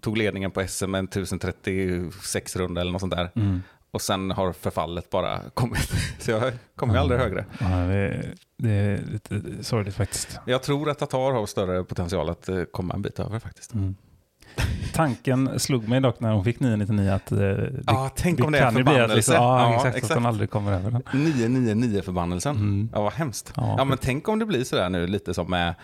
[0.00, 3.30] tog ledningen på SM en 1036 runda eller något sånt där.
[3.34, 3.62] Mm.
[3.90, 5.90] Och sen har förfallet bara kommit.
[6.18, 7.44] Så jag kommer ju aldrig högre.
[7.60, 10.40] Ja, det, det är lite sorgligt faktiskt.
[10.46, 13.74] Jag tror att Tatar har större potential att eh, komma en bit över faktiskt.
[13.74, 13.96] Mm.
[14.94, 18.58] Tanken slog mig dock när hon fick 999 att eh, det, Ja, tänk om det
[18.58, 20.10] är kan ju bli att, liksom, ja, Ja, exakt, exakt.
[20.12, 21.02] att hon aldrig kommer över den.
[21.02, 22.56] 999-förbannelsen.
[22.56, 22.88] Mm.
[22.94, 23.52] Ja, vad hemskt.
[23.56, 25.74] Ja, Ja, men tänk om det blir sådär nu, lite som med...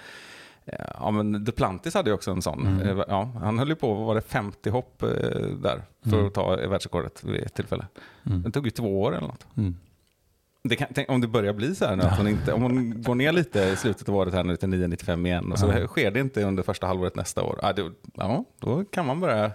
[0.99, 2.67] Ja, men Duplantis hade ju också en sån.
[2.67, 2.99] Mm.
[2.99, 5.09] Eh, Ja, han höll ju på, vad var det, 50 hopp eh,
[5.63, 6.27] där för Mm.
[6.27, 7.87] att ta världsrekordet vid ett tillfälle.
[8.27, 8.43] Mm.
[8.43, 9.47] Det tog ju två år eller något.
[10.71, 13.15] Kan, tänk, om det börjar bli så här nu, att hon inte, om hon går
[13.15, 15.87] ner lite i slutet av året här nu till 995 igen och så Ja.
[15.87, 19.51] sker det inte under första halvåret nästa år, ja, då, ja, då kan man börja...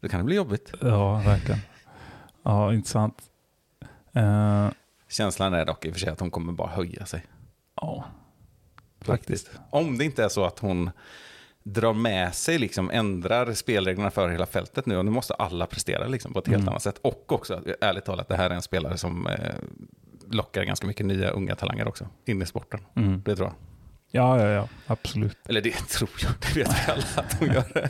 [0.00, 0.72] Då kan det bli jobbigt.
[0.80, 1.60] Ja, verkligen.
[2.42, 3.22] Ja, intressant.
[4.16, 4.68] Uh,
[5.08, 7.24] Känslan är dock i och för sig att hon kommer bara höja sig.
[7.80, 8.04] ja,
[9.00, 9.50] Faktiskt.
[9.70, 10.90] Om det inte är så att hon
[11.64, 16.06] drar med sig, liksom, ändrar spelreglerna för hela fältet nu och nu måste alla prestera
[16.06, 16.68] liksom, på ett helt Mm.
[16.68, 16.98] annat sätt.
[17.02, 19.54] Och också, ärligt talat, det här är en spelare som eh,
[20.30, 22.80] lockar ganska mycket nya unga talanger också in i sporten.
[22.96, 23.22] Mm.
[23.24, 23.54] Det tror jag.
[24.10, 25.38] Ja, ja, ja, absolut.
[25.48, 27.88] Eller det tror jag, det vet vi alla att hon gör.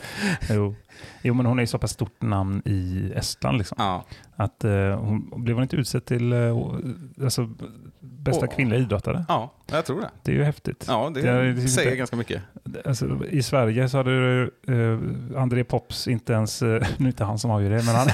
[0.49, 0.75] Jo.
[1.21, 3.57] jo, men hon är ju så pass stort namn i Estland.
[3.57, 3.75] Liksom.
[3.79, 4.05] Ja.
[4.35, 6.57] Att, eh, hon, blev hon inte utsedd till eh,
[7.23, 7.49] alltså,
[7.99, 8.55] bästa Åh.
[8.55, 9.25] kvinnliga idrottare?
[9.27, 10.09] ja, Jag tror det.
[10.23, 10.85] Det är ju häftigt.
[10.87, 12.41] Ja, det, är liksom säger inte- ganska mycket.
[12.85, 17.05] Alltså, I Sverige så hade du, eh, André Pops inte ens, uh, nu är det
[17.05, 18.07] inte han som avgör det, men han,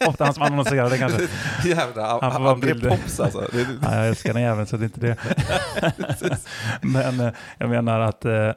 [0.08, 1.28] ofta han som annonserar det kanske.
[1.68, 2.90] Jävla Han får André bilder.
[2.90, 3.48] Pops alltså.
[3.82, 5.16] Ja, jag älskar den jäveln så det är inte det.
[6.80, 8.52] men eh, jag menar att eh,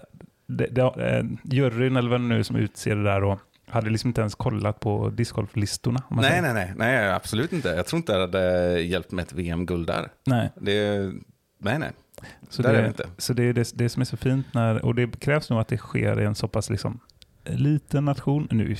[0.47, 4.21] det, det, eh, juryn eller det nu som utser det där då, hade liksom inte
[4.21, 6.03] ens kollat på discgolflistorna.
[6.09, 6.41] nej, säger.
[6.41, 7.69] nej, nej, nej, absolut inte.
[7.69, 10.09] Jag tror inte det hade hjälpt med ett VM-guld där.
[10.25, 10.51] nej.
[10.55, 11.11] Det,
[11.59, 11.91] nej, nej.
[12.49, 13.09] Så där det, är det inte.
[13.17, 15.67] Så det är det, det som är så fint när, och det krävs nog att
[15.67, 16.99] det sker i en så pass liksom
[17.43, 18.47] liten nation.
[18.51, 18.77] Nu är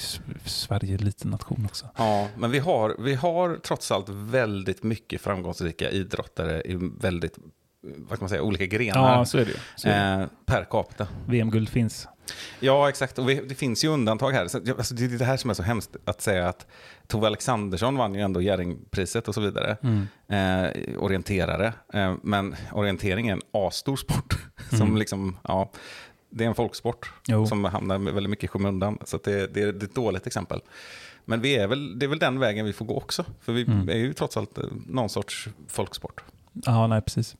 [0.49, 1.89] Sverige en liten nation också.
[1.97, 7.37] Ja, men vi har, vi har trots allt väldigt mycket framgångsrika idrottare i väldigt,
[7.81, 9.17] vad kan man säga, olika grenar.
[9.17, 9.59] Ja, så är det.
[9.75, 10.23] Så är det.
[10.23, 11.07] eh, per capita.
[11.25, 12.07] VM-guld finns.
[12.59, 13.19] Ja, exakt.
[13.19, 14.47] Och vi, det finns ju undantag här.
[14.47, 16.67] Så, alltså, det är det här som är så hemskt att säga att
[17.07, 19.77] Tove Alexandersson vann ju ändå Jerringpriset och så vidare.
[19.83, 20.07] Mm.
[20.27, 21.73] Eh, orienterare.
[21.93, 24.35] Eh, men orientering är en asstor sport.
[24.69, 24.97] som Mm.
[24.97, 25.71] liksom, ja,
[26.29, 27.45] det är en folksport Jo.
[27.47, 28.97] som hamnar med väldigt mycket i skymundan.
[29.05, 30.61] Så det, det, är- det är ett dåligt exempel.
[31.25, 33.25] Men vi är väl, det är väl den vägen vi får gå också.
[33.41, 33.89] För vi Mm.
[33.89, 36.23] är ju trots allt eh, någon sorts folksport.
[36.53, 37.35] Ja, nej precis.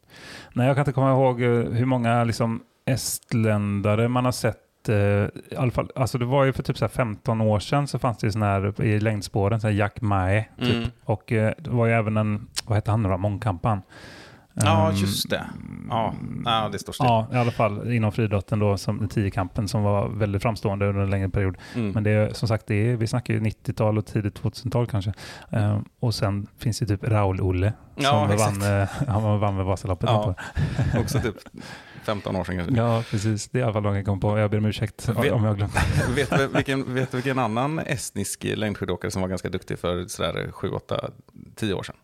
[0.54, 4.60] Nej, jag kan inte komma ihåg eh, hur många liksom, estländare man har sett.
[4.90, 4.96] Eh,
[5.52, 8.00] I alla fall, alltså det var ju för typ så här 15 år sedan så
[8.00, 10.46] fanns det ju sån här i längdspåren, så här Jack Mae.
[10.60, 10.76] Typ.
[10.76, 10.90] Mm.
[11.04, 13.82] Och eh, det var ju även en, vad hette han nu då, mångkampan.
[14.56, 15.46] Ja, Ehm, just det.
[15.90, 16.14] Ja,
[16.46, 17.06] ja det står still.
[17.06, 21.10] Ja, i alla fall inom friidrotten då, som tiokampen som var väldigt framstående under en
[21.10, 21.58] längre period.
[21.76, 21.92] Mm.
[21.92, 25.14] Men det är som sagt, det är, vi snackar ju 90-tal och tidigt 2000-tal kanske.
[25.50, 28.58] Eh, och sen finns det typ Raul-Olle Ja, som exakt.
[28.58, 30.10] vann, eh, han vann med Vasaloppet.
[30.10, 30.36] Ja.
[31.00, 31.36] Också typ
[32.06, 32.76] 15 år sedan kanske.
[32.76, 33.48] Ja, precis.
[33.50, 34.38] Det är i alla fall de jag kom på.
[34.40, 35.74] Jag ber om ursäkt Vet- om jag glömt.
[36.16, 40.70] vet, vilken, vet du vilken annan estnisk längdskidåkare som var ganska duktig för sådär 7,
[40.70, 41.10] 8,
[41.56, 41.96] 10 år sedan?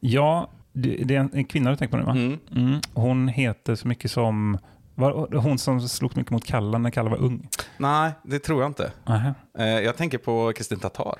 [0.00, 2.12] Ja, det, är en, en kvinna du tänker på nu va?
[2.12, 2.38] Mm.
[2.56, 2.80] Mm.
[2.94, 4.58] Hon heter så mycket som...
[4.94, 7.48] Var, hon som slogs mycket mot Kalle när Kalle var ung?
[7.76, 8.92] Nej, det tror jag inte.
[9.06, 9.34] Nähä.
[9.58, 11.18] Eh, jag tänker på Kristin Tatar.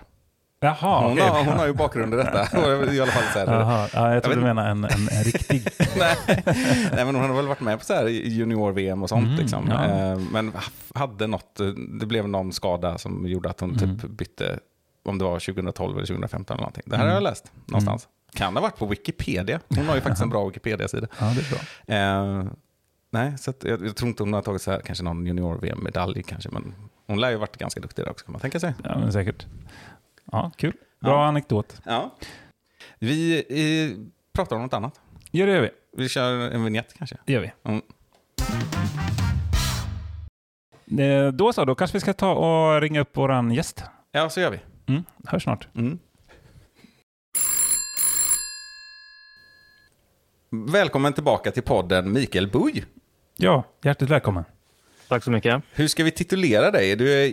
[0.60, 1.28] Jaha, hon, okej.
[1.28, 2.48] har, hon har ju bakgrund i detta.
[2.94, 5.24] I alla fall så här, Jaha, ja, jag tror vet du menar en, en, en
[5.24, 5.68] riktig.
[5.98, 6.16] nej,
[6.92, 9.26] nej, men hon har väl varit med på så här junior-VM och sånt.
[9.26, 9.68] Mm, liksom.
[9.70, 9.84] ja.
[9.84, 10.52] Eh, men
[10.94, 11.60] hade något,
[12.00, 13.98] det blev någon skada som gjorde att hon Mm.
[13.98, 14.58] typ bytte,
[15.04, 16.82] om det var 2012 eller 2015 eller någonting.
[16.86, 17.24] Det här har Mm.
[17.24, 18.08] jag läst någonstans.
[18.34, 19.60] Kan ha varit på Wikipedia.
[19.68, 21.06] Hon har ju faktiskt en bra Wikipedia-sida.
[21.18, 21.96] Ja, det är bra.
[21.96, 22.44] Eh,
[23.10, 26.48] nej, så jag, jag tror inte hon har tagit så här, kanske någon junior-VM-medalj kanske,
[26.52, 26.74] men
[27.06, 28.74] hon lär ju varit ganska duktig där också kan man tänka sig.
[28.84, 29.46] Ja, men säkert.
[30.32, 30.72] Ja, kul.
[31.00, 31.26] Bra Ja.
[31.26, 31.80] anekdot.
[31.84, 32.14] Ja.
[32.98, 33.98] Vi eh,
[34.32, 35.00] pratar om något annat.
[35.30, 35.70] Ja, det gör vi.
[35.96, 37.16] Vi kör en vignett kanske.
[37.24, 37.52] Det gör vi.
[37.64, 37.82] Mm.
[41.00, 43.84] Eh, Då så, då kanske vi ska ta och ringa upp våran gäst.
[44.12, 44.60] Ja, så gör vi.
[44.86, 45.68] Mm, hörs snart.
[45.74, 45.98] Mm.
[50.50, 52.84] Välkommen tillbaka till podden Mikael Buj.
[53.36, 54.44] Ja, hjärtligt välkommen.
[55.08, 55.62] Tack så mycket.
[55.72, 56.96] Hur ska vi titulera dig?
[56.96, 57.28] Du är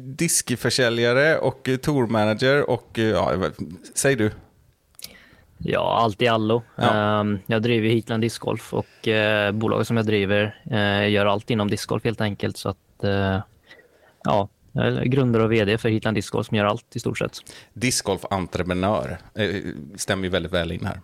[0.00, 3.50] diskförsäljare och eh, tourmanager och eh, ja,
[3.94, 4.30] säg du.
[5.58, 6.62] Ja, allt i allo.
[6.76, 7.20] Ja.
[7.20, 10.56] Ehm, Jag driver Heatland Discgolf och eh, bolaget som jag driver
[11.08, 12.56] gör allt inom discgolf helt enkelt.
[12.56, 12.76] Så att,
[14.24, 17.32] ja, jag är grundare och vd för Heatland Discgolf som gör allt i stort sett.
[17.72, 19.18] Discgolf-entreprenör.
[19.96, 21.00] Stämmer ju väldigt väl in här.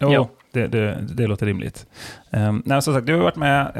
[0.00, 0.28] Jo, Ja.
[0.52, 1.86] det, det, det låter rimligt.
[2.30, 3.70] Um, nej, som sagt, du har varit med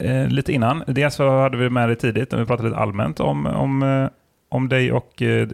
[0.00, 0.82] eh, lite innan.
[0.86, 4.08] Dels så hade vi med dig tidigt när vi pratade lite allmänt om, om, eh,
[4.50, 5.48] om dig och uh,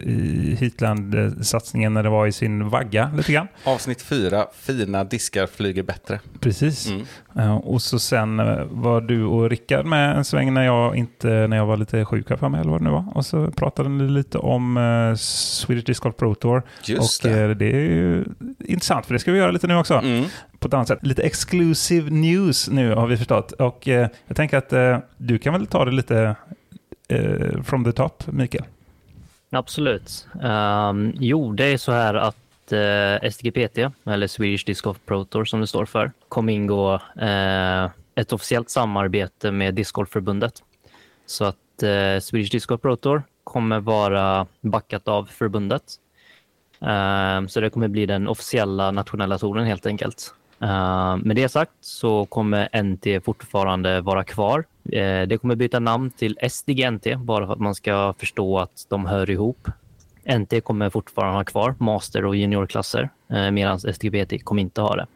[0.55, 3.47] Heatland-satsningen när det var i sin vagga lite grann.
[3.63, 6.19] Avsnitt fyra, fina diskar flyger bättre.
[6.39, 6.89] Precis.
[6.89, 7.05] Mm.
[7.35, 11.27] Eh, och så sen eh, var du och Rickard med en sväng när jag, inte,
[11.27, 13.05] när jag var lite sjuk här för mig, eller vad det nu var.
[13.15, 16.63] Och så pratade ni lite om uh, Swedish Disc Golf Pro Tour.
[16.85, 17.41] Just och det.
[17.41, 18.25] eh, det är ju
[18.59, 19.93] intressant, för det ska vi göra lite nu också.
[19.93, 20.25] Mm.
[20.59, 20.99] på ett annat sätt.
[21.01, 23.51] Lite exclusive news nu har vi förstått.
[23.51, 26.35] Och eh, jag tänker att eh, du kan väl ta det lite
[27.07, 28.63] eh, from the top, Mikael?
[29.49, 30.27] Absolut.
[30.33, 35.25] Um, jo, det är så här att eh, uh, SDGPT, eller Swedish Disc Golf Pro
[35.25, 40.63] Tour som det står för, kommer ingå eh, ett officiellt samarbete med Discgolfförbundet.
[41.25, 45.83] Så att uh, Swedish Disc Golf Pro Tour kommer vara backat av förbundet.
[46.81, 50.33] Ehm, så det kommer bli den officiella nationella touren helt enkelt.
[50.61, 54.65] Uh, med det sagt så kommer NT fortfarande vara kvar.
[54.91, 59.05] Eh, det kommer byta namn till SDGNT bara för att man ska förstå att de
[59.05, 59.67] hör ihop.
[60.39, 65.07] NT kommer fortfarande ha kvar master och juniorklasser uh, medan SDGPT kommer inte ha det.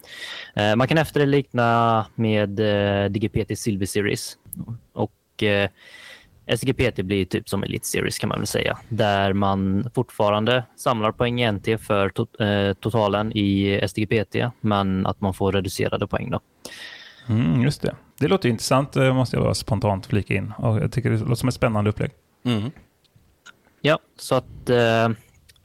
[0.75, 4.37] Man kan efterlikna med uh, DGPT Silver Series
[4.93, 5.43] och
[6.57, 11.41] SGPT blir typ som Elite Series kan man väl säga, där man fortfarande samlar poäng
[11.41, 16.31] i NT för to eh, totalen i SDGPT, men att man får reducerade poäng.
[16.31, 16.39] Då.
[17.29, 17.95] Mm, just det.
[18.19, 20.53] Det låter intressant, måste jag bara spontant flika in.
[20.57, 22.11] Och jag tycker det låter som ett spännande upplägg.
[22.43, 22.71] Mm.
[23.81, 25.09] Ja, så att eh,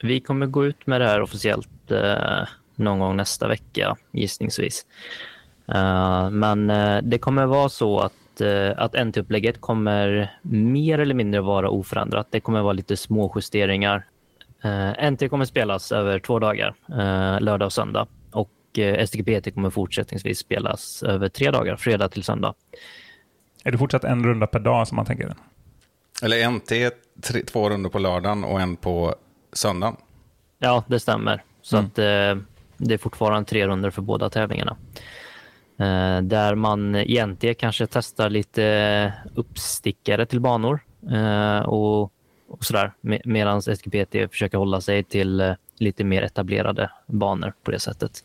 [0.01, 4.85] vi kommer gå ut med det här officiellt eh, någon gång nästa vecka gissningsvis.
[5.67, 11.41] Eh, men eh, det kommer vara så att, eh, att NT-upplägget kommer mer eller mindre
[11.41, 12.27] vara oförändrat.
[12.31, 14.05] Det kommer vara lite små justeringar.
[14.63, 18.07] Eh, NT kommer spelas över två dagar, eh, lördag och söndag.
[18.31, 22.53] Och eh, STGPT kommer fortsättningsvis spelas över tre dagar, fredag till söndag.
[23.63, 25.33] Är det fortsatt en runda per dag som man tänker?
[26.23, 29.15] Eller NT, tre, två runder på lördagen och en på
[29.53, 29.95] söndagen.
[30.59, 31.43] Ja, det stämmer.
[31.61, 31.85] Så Mm.
[31.87, 32.43] att eh,
[32.77, 34.77] det är fortfarande tre runder för båda tävlingarna.
[35.79, 40.79] Eh, där man egentligen kanske testar lite uppstickare till banor
[41.11, 42.01] eh, och,
[42.49, 42.93] och sådär.
[43.25, 48.23] Medan SGPT försöker hålla sig till eh, lite mer etablerade banor på det sättet.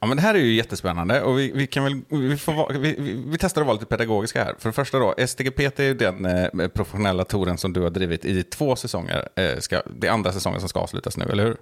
[0.00, 2.96] Ja, men det här är ju jättespännande och vi, vi, kan väl, vi, får, vi,
[2.98, 4.54] vi, vi testar att vara lite pedagogiska här.
[4.58, 8.42] För det första då, STGPT är den eh, professionella touren som du har drivit i
[8.42, 9.28] två säsonger.
[9.36, 11.56] Eh, ska, det är andra säsongen som ska avslutas nu, eller hur?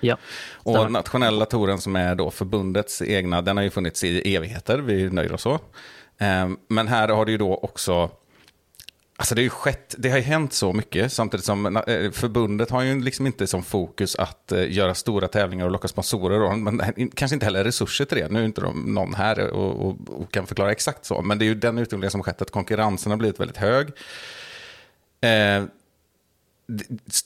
[0.00, 0.16] Ja,
[0.52, 5.10] Och nationella touren som är då förbundets egna, den har ju funnits i evigheter, vi
[5.10, 5.54] nöjer oss så.
[6.18, 8.10] Eh, Men här har det ju då också,
[9.16, 12.70] alltså det har ju skett, det har ju hänt så mycket, samtidigt som eh, förbundet
[12.70, 16.52] har ju liksom inte som fokus att eh, göra stora tävlingar och locka sponsorer, då,
[16.56, 18.28] men kanske inte heller resurser till det.
[18.32, 21.44] Nu är inte de, någon här och, och, och kan förklara exakt så, men det
[21.44, 23.88] är ju den utvecklingen som har skett, att konkurrensen har blivit väldigt hög.
[25.20, 25.64] Eh,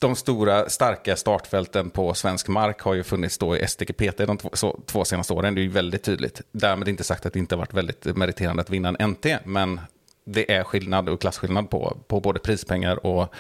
[0.01, 4.51] de stora starka startfälten på svensk mark har ju funnits då i STGPT de två,
[4.53, 5.55] så, två senaste åren.
[5.55, 6.41] Det är ju väldigt tydligt.
[6.53, 9.81] Därmed inte sagt att det inte har varit väldigt meriterande att vinna en NT, men
[10.25, 13.35] det är skillnad och klasskillnad på, på både prispengar och,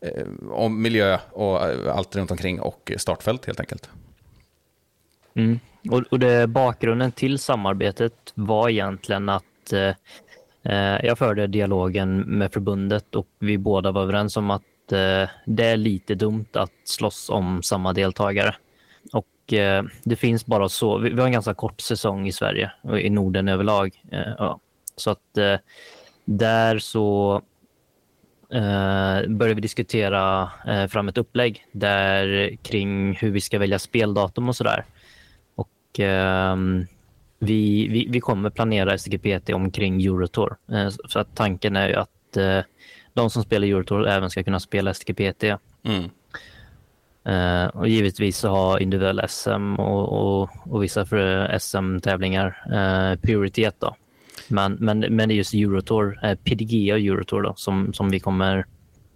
[0.00, 3.90] eh, och miljö och eh, allt runt omkring och startfält helt enkelt.
[5.34, 5.60] Mm.
[5.90, 9.94] Och, och det, bakgrunden till samarbetet var egentligen att eh,
[10.62, 15.64] eh jag förde dialogen med förbundet och vi båda var överens om att eh, det
[15.64, 18.54] är lite dumt att slåss om samma deltagare.
[19.12, 22.72] Och eh, det finns bara så, vi, vi har en ganska kort säsong i Sverige
[22.82, 24.02] och i Norden överlag.
[24.12, 24.60] Eh, ja.
[24.96, 25.56] Så att eh,
[26.24, 27.34] där så
[28.52, 34.48] eh, börjar vi diskutera eh, fram ett upplägg där kring hur vi ska välja speldatum
[34.48, 34.84] och sådär.
[35.54, 36.86] Och ehm,
[37.38, 40.56] vi, vi, vi kommer planera SGPT omkring Eurotour.
[41.08, 42.36] Så- att tanken är ju att
[43.16, 45.44] de som spelar Eurotour även ska kunna spela SGPT.
[45.84, 46.10] Mm.
[47.24, 53.76] Eh, och givetvis så har individuell SM och, och, och vissa för SM-tävlingar eh, prioritet.
[53.78, 53.96] Då.
[54.48, 58.20] Men, men, men det är just Eurotour, eh, PDG och Eurotour då, som, som vi
[58.20, 58.66] kommer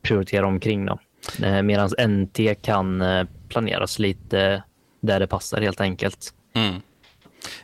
[0.03, 0.87] prioritera omkring.
[0.87, 0.99] Då.
[1.43, 3.05] Eh, Medan NT kan
[3.49, 4.63] planeras lite
[5.01, 6.35] där det passar helt enkelt.
[6.55, 6.81] Mm.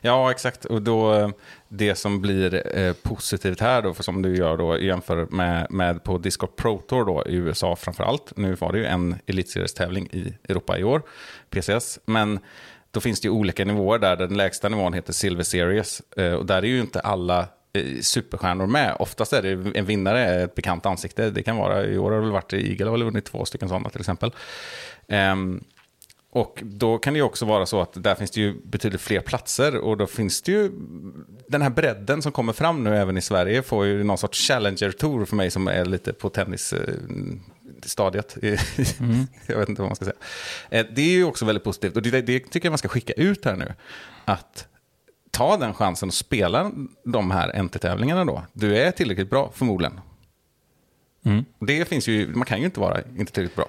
[0.01, 0.65] Ja, exakt.
[0.65, 1.33] Och då,
[1.69, 6.05] det som blir eh, positivt här, då, för som du gör då, jämför med, med
[6.05, 8.33] på Discord Pro Tour då, i USA framför allt.
[8.37, 11.03] Nu var det ju en elitseriestävling i Europa i år,
[11.51, 11.99] PCS.
[12.07, 12.39] Men
[12.91, 14.17] då finns det ju olika nivåer där.
[14.17, 16.03] Den lägsta nivån heter Silver Series.
[16.17, 18.97] Eh, och där är ju inte alla eh, superstjärnor med.
[18.99, 21.31] Oftast är det en vinnare, ett bekant ansikte.
[21.31, 23.69] Det kan vara, i år har det väl varit Eagle, har väl vunnit två stycken
[23.69, 24.31] sådana till exempel.
[25.09, 25.65] Ehm,
[26.37, 29.21] och då kan det ju också vara så att där finns det ju betydligt fler
[29.21, 30.71] platser och då finns det ju
[31.49, 35.25] den här bredden som kommer fram nu även i Sverige får ju någon sorts challenger-tour
[35.25, 38.37] för mig som är lite på tennisstadiet.
[39.47, 40.17] jag vet inte vad man ska säga.
[40.71, 43.13] Eh, Det är ju också väldigt positivt och det, det tycker jag man ska skicka
[43.13, 43.75] ut här nu.
[44.25, 44.69] Att
[45.31, 46.73] ta den chansen och spela
[47.05, 48.43] de här NT-tävlingarna då.
[48.53, 50.01] Du är tillräckligt bra förmodligen.
[51.25, 51.45] Mm.
[51.59, 53.69] Det finns ju, man kan ju inte vara inte tillräckligt bra.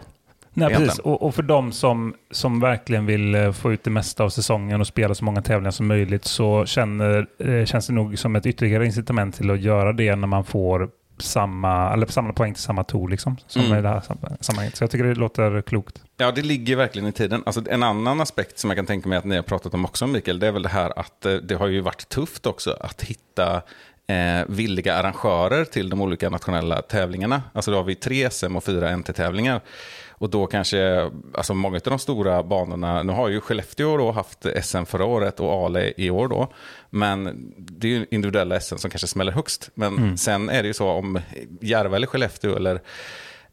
[0.58, 0.88] Nej, Egentligen.
[0.90, 1.00] precis.
[1.06, 4.82] Och, och för de som, som verkligen vill eh, få ut det mesta av säsongen
[4.82, 8.46] och spela så många tävlingar som möjligt så känner, eh, känns det nog som ett
[8.46, 10.90] ytterligare incitament till att göra det när man får
[11.20, 13.78] samma, eller samma poäng till samma tour liksom, som Mm.
[13.78, 14.76] i det här sam- sammanhanget.
[14.76, 16.02] Så jag tycker det låter klokt.
[16.18, 17.44] Ja, det ligger verkligen i tiden.
[17.46, 20.08] Alltså, en annan aspekt som jag kan tänka mig att ni har pratat om också,
[20.08, 23.02] Mikael, det är väl det här att eh, det har ju varit tufft också att
[23.04, 23.62] hitta
[24.08, 27.42] eh, villiga arrangörer till de olika nationella tävlingarna.
[27.54, 29.62] Alltså då har vi tre SM och fyra NT-tävlingar.
[30.20, 34.46] Och då kanske, alltså många av de stora banorna, nu har ju Skellefteå då haft
[34.64, 36.54] SM förra året och Ale i år då.
[36.90, 39.70] Men det är ju individuella SM som kanske smäller högst.
[39.74, 41.20] Men sen är det ju så om
[41.62, 42.82] Järva eller Skellefteå eller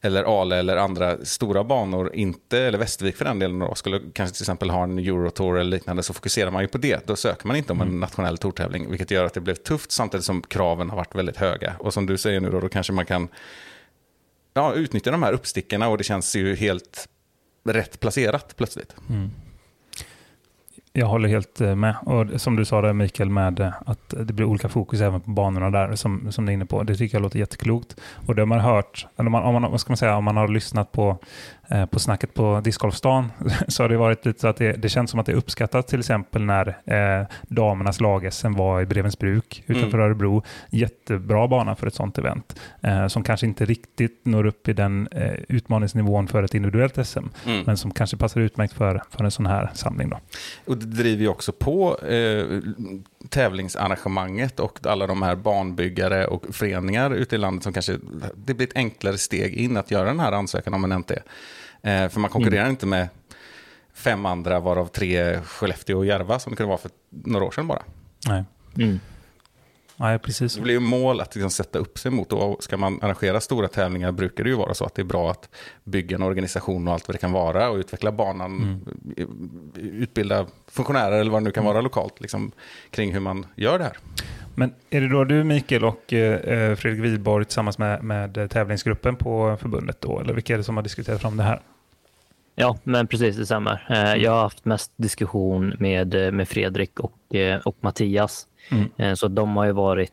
[0.04, 4.36] eller Ale eller andra stora banor, inte, eller Västervik för den delen, då, skulle kanske
[4.36, 7.06] till exempel ha en Eurotour eller liknande, så fokuserar man ju på det.
[7.06, 10.26] Då söker man inte om en nationell tourtävling, vilket gör att det blev tufft samtidigt
[10.26, 11.76] som kraven har varit väldigt höga.
[11.78, 13.28] Och som du säger nu då, då kanske man kan
[14.54, 17.08] ja, utnyttja de här uppstickarna och det känns ju helt
[17.64, 18.94] rätt placerat plötsligt.
[20.96, 21.96] Jag håller helt eh, med.
[22.02, 25.30] Och som du sa där Mikael, med eh, att det blir olika fokus även på
[25.30, 26.82] banorna där som, som du är inne på.
[26.82, 27.96] Det tycker jag låter jätteklokt.
[28.26, 30.24] Och det har man hört, eller om man, om man, vad ska man säga, om
[30.24, 31.18] man har lyssnat på
[31.90, 33.32] på snacket på discgolfstan
[33.68, 35.98] så har det varit lite så att det, det känns som att det uppskattas till
[35.98, 40.06] exempel när eh, damernas lag-SM var i Brevensbruk utanför mm.
[40.06, 40.42] Örebro.
[40.70, 45.08] Jättebra bana för ett sånt event eh, som kanske inte riktigt når upp i den
[45.10, 47.62] eh, utmaningsnivån för ett individuellt SM mm.
[47.66, 50.10] men som kanske passar utmärkt för, för en sån här samling.
[50.10, 50.20] Då.
[50.64, 52.60] Och det driver ju också på eh,
[53.28, 57.98] tävlingsarrangemanget och alla de här banbyggare och föreningar ute i landet som kanske,
[58.34, 61.10] det blir ett enklare steg in att göra den här ansökan om en NT.
[61.10, 62.70] Eh, för man konkurrerar mm.
[62.70, 63.08] inte med
[63.94, 67.66] fem andra, varav tre Skellefteå och Järva som det kunde vara för några år sedan
[67.66, 67.82] bara.
[68.28, 68.44] Nej.
[68.78, 69.00] Mm.
[69.96, 70.54] Nej, precis.
[70.54, 72.32] Det blir ju mål att liksom sätta upp sig mot.
[72.32, 75.30] Och ska man arrangera stora tävlingar brukar det ju vara så att det är bra
[75.30, 75.48] att
[75.84, 78.84] bygga en organisation och allt vad det kan vara och utveckla banan,
[79.16, 79.60] mm.
[79.74, 82.52] utbilda funktionärer eller vad det nu kan vara lokalt liksom,
[82.90, 83.96] kring hur man gör det här.
[84.54, 89.56] Men är det då du Mikael och eh, Fredrik Wiborg tillsammans med, med tävlingsgruppen på
[89.60, 90.20] förbundet då?
[90.20, 91.60] Eller vilka är det som har diskuterat fram det här?
[92.54, 93.86] Ja, men precis det stämmer.
[93.90, 98.46] Eh, jag har haft mest diskussion med, eh, med Fredrik och, eh, och Mattias.
[98.70, 99.16] Mm.
[99.16, 100.12] Så de har ju varit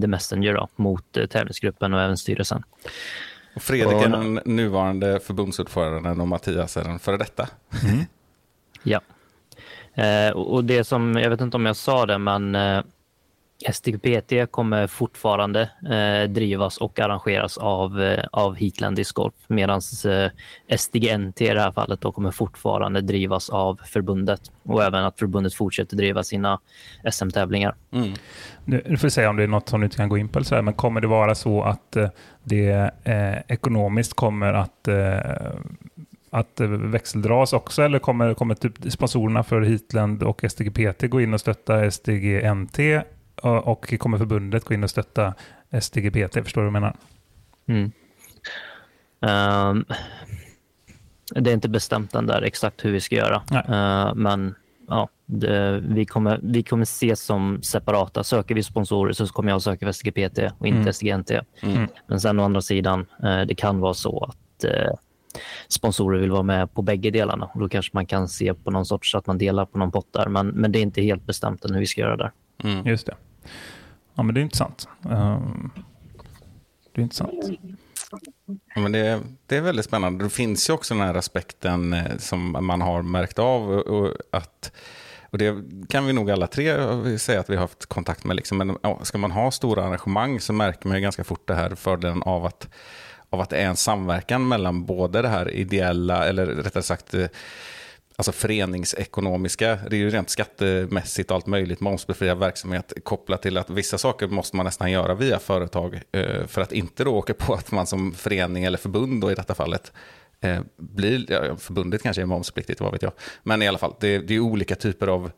[0.00, 2.62] the messenger då, mot tävlingsgruppen och även styrelsen.
[3.54, 7.48] Och Fredrik är den nuvarande förbundsordföranden och Mattias är den före detta.
[7.84, 8.04] Mm.
[8.82, 9.00] ja.
[10.34, 12.56] Och det som, jag vet inte om jag sa det, men
[13.72, 20.76] STGPT kommer fortfarande eh, drivas och arrangeras av, eh, av Heatland Disc Golf medan eh,
[20.76, 25.54] STGNT i det här fallet då kommer fortfarande drivas av förbundet och även att förbundet
[25.54, 26.60] fortsätter driva sina
[27.12, 27.74] SM-tävlingar.
[27.92, 28.14] Mm.
[28.64, 30.54] Du får säga om det är något som du inte kan gå in på, så
[30.54, 32.08] här, men kommer det vara så att eh,
[32.42, 35.18] det eh, ekonomiskt kommer att eh,
[36.30, 41.40] att växeldras också eller kommer, kommer typ sponsorerna för Heatland och STGPT gå in och
[41.40, 42.78] stötta STGNT
[43.42, 45.34] och kommer förbundet gå in och stötta
[45.80, 46.34] STGPT?
[46.34, 46.96] Förstår du vad jag menar?
[47.66, 47.92] Mm.
[49.20, 49.84] Um,
[51.34, 53.42] det är inte bestämt än där exakt hur vi ska göra.
[53.52, 54.54] Uh, men
[54.88, 58.24] ja, det, vi, kommer, vi kommer ses som separata.
[58.24, 60.92] Söker vi sponsorer så kommer jag söka för STGPT och inte mm.
[60.92, 61.30] STGNT.
[61.62, 61.88] Mm.
[62.06, 64.94] Men sen å andra sidan, uh, det kan vara så att uh,
[65.68, 67.50] sponsorer vill vara med på bägge delarna.
[67.54, 70.12] Och då kanske man kan se på någon sorts att man delar på någon pott
[70.12, 70.28] där.
[70.28, 72.32] Men, men det är inte helt bestämt än hur vi ska göra där.
[72.64, 72.86] Mm.
[72.86, 73.14] Just det.
[74.14, 74.88] Ja, men det är intressant.
[75.10, 75.70] Ehm,
[76.92, 77.32] det är intressant.
[78.74, 80.24] Ja, men det, det är väldigt spännande.
[80.24, 83.70] Det finns ju också den här aspekten eh, som man har märkt av.
[83.70, 84.72] Och, att,
[85.30, 85.56] och det
[85.88, 88.36] kan vi nog alla tre säga att vi har haft kontakt med.
[88.36, 88.58] Liksom.
[88.58, 91.74] Men ja, ska man ha stora arrangemang så märker man ju ganska fort det här
[91.74, 92.68] fördelen av att,
[93.30, 97.26] av att det är en samverkan mellan både det här ideella, eller rättare sagt eh,
[98.16, 103.70] alltså föreningsekonomiska, det är ju rent skattemässigt och allt möjligt, momsbefriad verksamhet kopplat till att
[103.70, 107.54] vissa saker måste man nästan göra via företag eh, för att inte då åka på
[107.54, 109.92] att man som förening eller förbund då i detta fallet
[110.40, 114.18] eh, blir, ja, förbundet kanske är momspliktigt, vad vet jag, men i alla fall, det,
[114.18, 115.30] det är olika typer av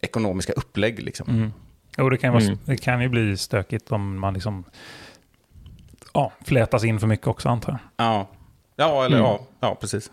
[0.00, 1.28] ekonomiska upplägg liksom.
[1.28, 1.52] Mm.
[1.98, 2.58] Jo, det kan, vara, mm.
[2.64, 4.64] det kan ju bli stökigt om man liksom
[6.14, 8.06] ja, flätas in för mycket också antar jag.
[8.06, 8.28] Ja,
[8.76, 9.28] ja eller mm.
[9.28, 10.10] ja, ja, precis.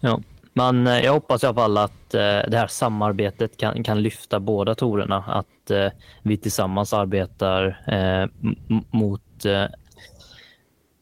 [0.00, 0.20] Ja.
[0.58, 4.40] Men eh, jag hoppas i alla fall att eh, det här samarbetet kan, kan lyfta
[4.40, 5.24] båda torerna.
[5.26, 5.88] Att eh,
[6.22, 7.80] vi tillsammans arbetar
[8.90, 9.22] mot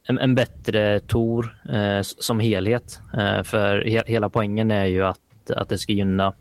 [0.08, 1.56] en, en bättre tor
[2.02, 3.00] som helhet.
[3.44, 6.32] För he, hela poängen är ju att, att det ska gynna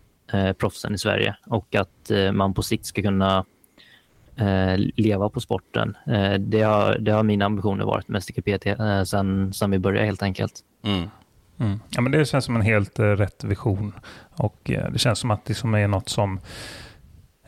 [0.57, 3.45] proffsen i Sverige och att man på sikt ska kunna
[4.95, 5.97] leva på sporten.
[6.39, 8.67] det, har, det har mina ambitioner varit med STKPT
[9.05, 10.59] sen, sen vi började helt enkelt.
[10.83, 11.09] Mm.
[11.59, 11.79] Mm.
[11.89, 13.93] Ja, men det känns som en helt uh, rätt vision.
[14.35, 16.39] Och uh, Det känns som att det som är något som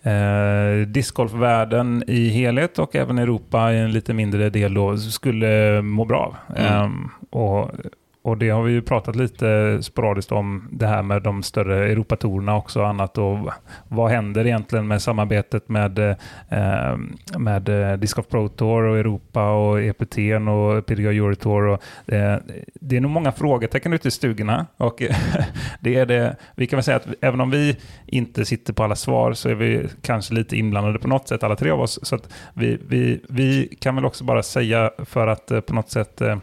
[0.07, 6.05] uh, discgolfvärlden i helhet och även Europa i en lite mindre del då skulle må
[6.05, 6.57] bra av.
[6.57, 6.83] Mm.
[6.83, 7.71] Um, och
[8.27, 12.55] och det har vi ju pratat lite sporadiskt om det här med de större Europatorerna
[12.55, 13.17] också och annat.
[13.17, 13.51] Och
[13.87, 16.97] vad händer egentligen med samarbetet med, eh,
[17.37, 20.17] med eh, Disc of Pro Tour och Europa och EPT
[20.49, 21.67] och PDA Eurotour.
[21.67, 22.39] Och, eh,
[22.73, 24.65] det är nog många frågetecken ute i stugorna.
[24.77, 25.03] Och
[25.79, 28.95] det är det, vi kan väl säga att även om vi inte sitter på alla
[28.95, 31.99] svar så är vi kanske lite inblandade på något sätt alla tre av oss.
[32.03, 35.89] Så att vi, vi, vi kan väl också bara säga för att eh, på något
[35.89, 36.37] sätt eh,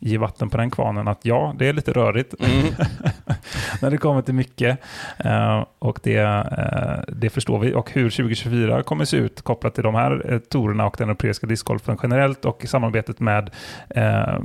[0.00, 2.74] ge vatten på den kvarnen att ja, det är lite rörigt mm.
[3.82, 4.78] när det kommer till mycket.
[5.24, 7.74] Uh, och det, uh, det förstår vi.
[7.74, 11.46] Och hur 2024 kommer se ut kopplat till de här uh, torerna och den europeiska
[11.46, 13.50] discgolfen generellt och samarbetet med
[13.96, 14.38] uh,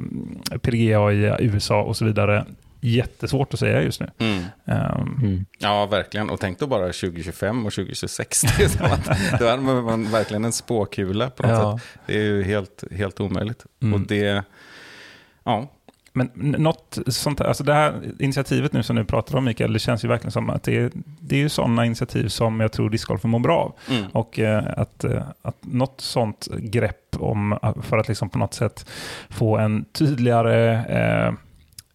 [0.61, 2.45] PDGA i USA och så vidare
[2.81, 4.07] jättesvårt att säga just nu.
[4.17, 4.43] Mm.
[4.65, 5.45] Ehm, Mm.
[5.59, 6.29] Ja, verkligen.
[6.29, 8.41] Och tänk då bara 2025 och 2026.
[8.57, 11.79] Det är som att, då hade man verkligen en spåkula på något Ja.
[11.79, 11.99] sätt.
[12.05, 13.65] Det är ju helt, helt omöjligt.
[13.81, 13.93] Mm.
[13.93, 14.43] Och det,
[15.45, 15.67] ja,
[16.13, 19.79] Men något sånt här, alltså det här initiativet nu som du pratar om Mikael, det
[19.79, 22.89] känns ju verkligen som att det är, det är ju sådana initiativ som jag tror
[22.89, 23.73] discgolfen mår bra av.
[23.97, 24.11] mm.
[24.11, 28.89] Och eh, att, eh, att något sånt grepp om, för att liksom på något sätt
[29.29, 31.33] få en tydligare eh,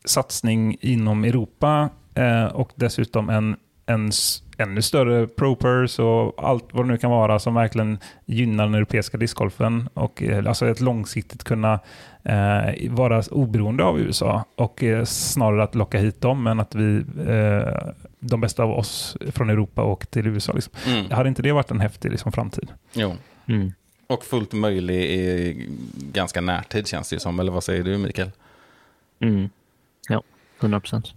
[0.04, 4.12] satsning inom Europa eh, och dessutom en, en
[4.60, 9.18] ännu större propers och allt vad det nu kan vara som verkligen gynnar den europeiska
[9.18, 11.80] discgolfen och eh, alltså ett långsiktigt kunna
[12.24, 17.04] eh, vara oberoende av USA och eh, snarare att locka hit dem än att vi,
[17.26, 20.52] eh, de bästa av oss från Europa åker till USA.
[20.52, 20.72] Liksom.
[20.86, 21.10] Mm.
[21.10, 22.68] Hade inte det varit en häftig liksom, framtid?
[22.92, 23.16] Jo.
[23.46, 23.72] Mm.
[24.06, 25.68] Och fullt möjlig i
[26.12, 27.40] ganska närtid känns det ju som.
[27.40, 28.30] Eller vad säger du Mikael?
[29.20, 29.48] Mm.
[30.08, 30.22] Ja,
[30.60, 31.14] 100 procent.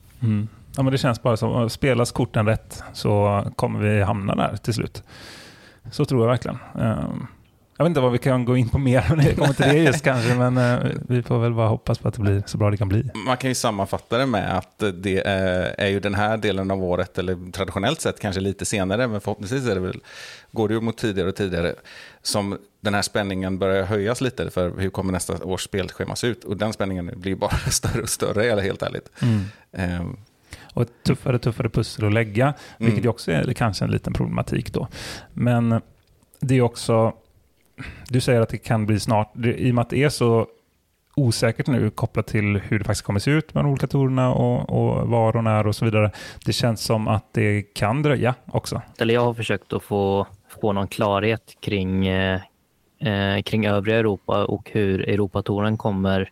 [0.75, 4.73] Ja, men det känns bara som spelas korten rätt så kommer vi hamna där till
[4.73, 5.03] slut.
[5.91, 6.57] Så tror jag verkligen.
[6.79, 7.27] Ehm,
[7.83, 9.77] Jag vet inte vad vi kan gå in på mer när det kommer till det
[9.77, 12.71] just kanske, men eh, vi får väl bara hoppas på att det blir så bra
[12.71, 13.09] det kan bli.
[13.27, 16.83] Man kan ju sammanfatta det med att det är, är ju den här delen av
[16.83, 20.01] året, eller traditionellt sett kanske lite senare, men förhoppningsvis är det väl,
[20.51, 21.75] går det ju mot tidigare och tidigare,
[22.21, 26.43] som den här spänningen börjar höjas lite för hur kommer nästa års spelschema se ut.
[26.43, 29.09] Och den spänningen blir bara större och större, eller helt ärligt.
[29.71, 30.17] Ehm,
[30.73, 33.09] Och ett tuffare tuffare pussel att lägga, vilket Mm.
[33.09, 34.87] också är kanske en liten problematik då.
[35.33, 35.81] Men
[36.39, 37.13] det är också,
[38.09, 40.47] du säger att det kan bli snart, det, i och med att det är så
[41.15, 44.69] osäkert nu kopplat till hur det faktiskt kommer se ut med de olika torerna och,
[44.69, 46.11] och var och när och så vidare.
[46.45, 48.81] Det känns som att det kan dröja också.
[48.99, 50.27] Eller jag har försökt att få,
[50.61, 52.41] få någon klarhet kring, eh,
[52.99, 56.29] eh, kring övriga Europa och hur Europatouren kommer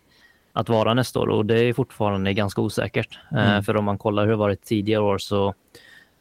[0.52, 1.26] att vara nästa år.
[1.26, 3.18] Och det är fortfarande ganska osäkert.
[3.32, 3.62] Eh, Mm.
[3.62, 5.54] För om man kollar hur det varit tidigare år så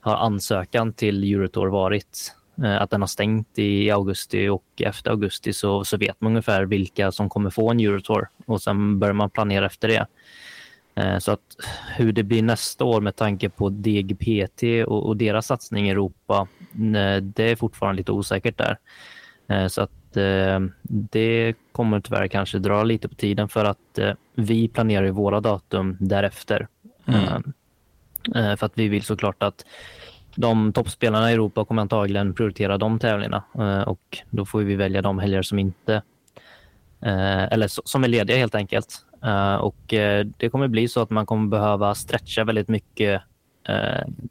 [0.02, 5.54] har ansökan till Eurotour varit eh, att den har stängt i augusti och efter augusti
[5.54, 9.30] så, så vet man ungefär vilka som kommer få en Eurotour och sen börjar man
[9.30, 10.08] planera efter det.
[10.96, 11.56] Eh, Så att
[11.96, 16.48] hur det blir nästa år med tanke på DGPT och, och deras satsning i Europa,
[16.72, 18.78] nej, det är fortfarande lite osäkert där.
[19.48, 24.14] Eh, Så att eh, det kommer tyvärr kanske dra lite på tiden för att eh,
[24.36, 26.68] vi planerar våra datum därefter.
[27.06, 27.24] Mm.
[28.36, 29.66] Eh, eh, För att vi vill såklart att
[30.36, 35.02] de toppspelarna i Europa kommer antagligen prioritera de tävlingarna eh, och då får vi välja
[35.02, 35.94] de helger som inte
[37.02, 39.06] eh, eller som är lediga helt enkelt.
[39.24, 39.78] Eh, och
[40.38, 43.22] det kommer bli så att man kommer behöva stretcha väldigt mycket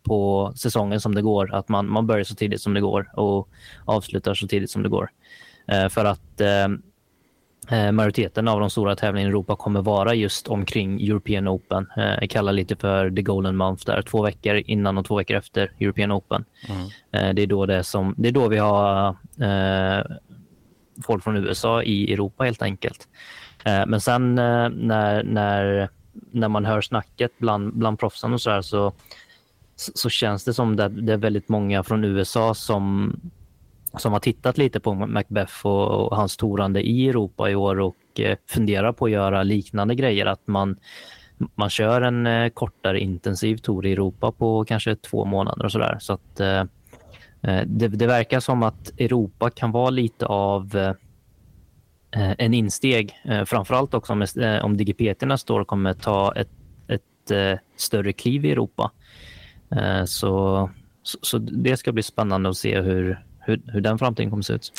[0.02, 1.54] på säsongen som det går.
[1.54, 3.48] Att man, man börjar så tidigt som det går och
[3.84, 5.10] avslutar så tidigt som det går.
[5.90, 6.40] För att
[7.92, 11.86] majoriteten av de stora tävlingarna i Europa kommer vara just omkring European Open.
[11.96, 15.36] Eh, Jag kallar lite för the golden month där, två veckor innan och två veckor
[15.36, 16.44] efter European Open.
[17.12, 19.08] Eh, Det är då, det som, det är då vi har
[19.40, 20.04] eh,
[21.04, 23.08] folk från USA i Europa helt enkelt.
[23.64, 25.88] Eh, Men sen eh, när, när,
[26.30, 28.92] när man hör snacket bland, bland proffsen och så här så,
[29.76, 33.14] så känns det som det, det är väldigt många från USA som,
[33.98, 38.20] som har tittat lite på Macbeth och, och hans torande i Europa i år och
[38.20, 40.26] eh, funderar på att göra liknande grejer.
[40.26, 40.76] Att man,
[41.54, 45.96] man kör en eh, kortare intensiv tour i Europa på kanske två månader och sådär.
[46.00, 46.60] Så att eh,
[47.42, 50.92] eh det, det verkar som att Europa kan vara lite av eh,
[52.22, 53.20] eh en insteg.
[53.24, 54.26] Eh, framförallt också om,
[54.62, 56.50] om DGPT nästa år kommer ta ett,
[56.88, 58.90] ett större kliv i Europa.
[60.06, 60.70] Så,
[61.02, 64.52] så, så det ska bli spännande att se hur, hur, hur den framtiden kommer se
[64.52, 64.72] ut.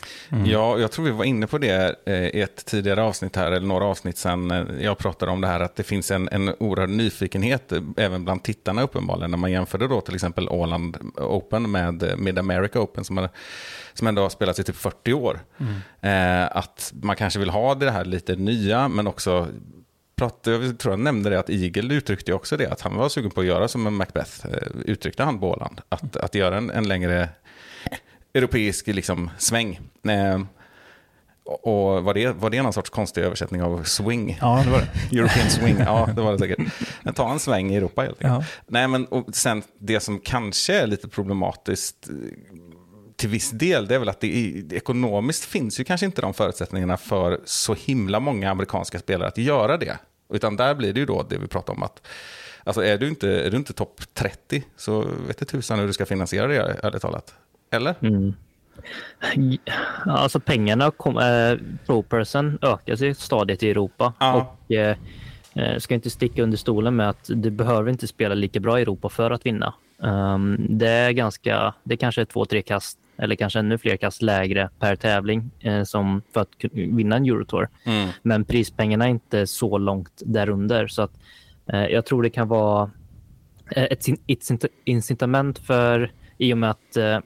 [0.46, 3.68] Ja, jag tror vi var inne på det eh, i ett tidigare avsnitt här, eller
[3.68, 4.52] några avsnitt sedan.
[4.52, 8.24] eh, Jag pratade om det här att det finns en, en oerhörd nyfikenhet eh, även
[8.24, 9.32] bland tittarna uppenbarligen.
[9.32, 13.30] När man jämförde då till exempel Åland Open med Mid America Open som, har,
[13.94, 15.40] som ändå har spelats i typ 40 år.
[16.02, 19.48] Eh, att man kanske vill ha det här lite nya, men också
[20.16, 23.32] pratade, jag tror jag nämnde det, att Eagle uttryckte också det, att han var sugen
[23.32, 24.46] på att göra som en Macbeth,
[24.86, 25.82] uttryckte han på Åland.
[25.90, 27.30] Att, att göra en, en längre
[28.34, 29.80] europeisk liksom, sväng.
[30.08, 30.42] Eh,
[31.44, 34.38] och var det, var det någon sorts konstig översättning av swing?
[34.42, 35.18] Ja, det var det.
[35.18, 36.60] European swing, ja det var det säkert.
[37.04, 38.34] Men ta en sväng i Europa helt enkelt.
[38.34, 38.62] Ja.
[38.68, 42.16] Nej, men och sen det som kanske är lite problematiskt eh,
[43.16, 46.98] till viss del, det är väl att det, ekonomiskt finns ju kanske inte de förutsättningarna
[46.98, 49.98] för så himla många amerikanska spelare att göra det.
[50.34, 52.08] Utan där blir det ju då det vi pratar om att
[52.64, 55.94] Alltså är du inte, är du inte topp 30 så vet du tusan hur du
[55.94, 57.34] ska finansiera det, ärligt talat.
[57.72, 57.96] Eller?
[58.02, 58.34] Mm.
[60.06, 64.36] Alltså pengarna, kom, eh, pro person ökas i stadiet i Europa Ja.
[64.68, 64.98] och eh,
[65.56, 68.82] eh, ska inte sticka under stolen med att du behöver inte spela lika bra i
[68.82, 69.74] Europa för att vinna.
[69.98, 74.22] Um, det är ganska, det kanske är två, tre kast eller kanske ännu fler kast
[74.22, 77.70] lägre per tävling eh, som för att vinna en Eurotour.
[77.84, 78.10] Mm.
[78.22, 81.12] Men prispengarna är inte så långt därunder så att
[81.68, 82.92] eh, jag tror det kan vara
[83.72, 86.12] eh, ett, ett incitament för
[86.42, 87.20] i och med att eh,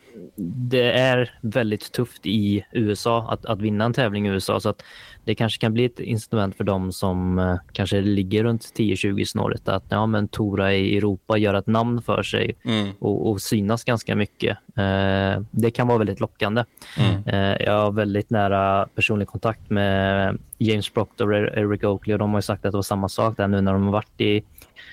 [0.69, 4.59] det är väldigt tufft i USA att, att vinna en tävling i USA.
[4.59, 4.83] Så att
[5.23, 9.67] det kanske kan bli ett instrument för dem som eh, kanske ligger runt 10-20 snåret
[9.67, 12.89] att ja, men Tora i Europa gör ett namn för sig Mm.
[12.99, 14.57] och, och synas ganska mycket.
[14.75, 16.63] Eh, det kan vara väldigt lockande.
[16.97, 17.23] Mm.
[17.25, 22.29] Eh, jag har väldigt nära personlig kontakt med James Proctor och Eric Oakley och de
[22.29, 24.43] har ju sagt att det var samma sak där nu när de har varit i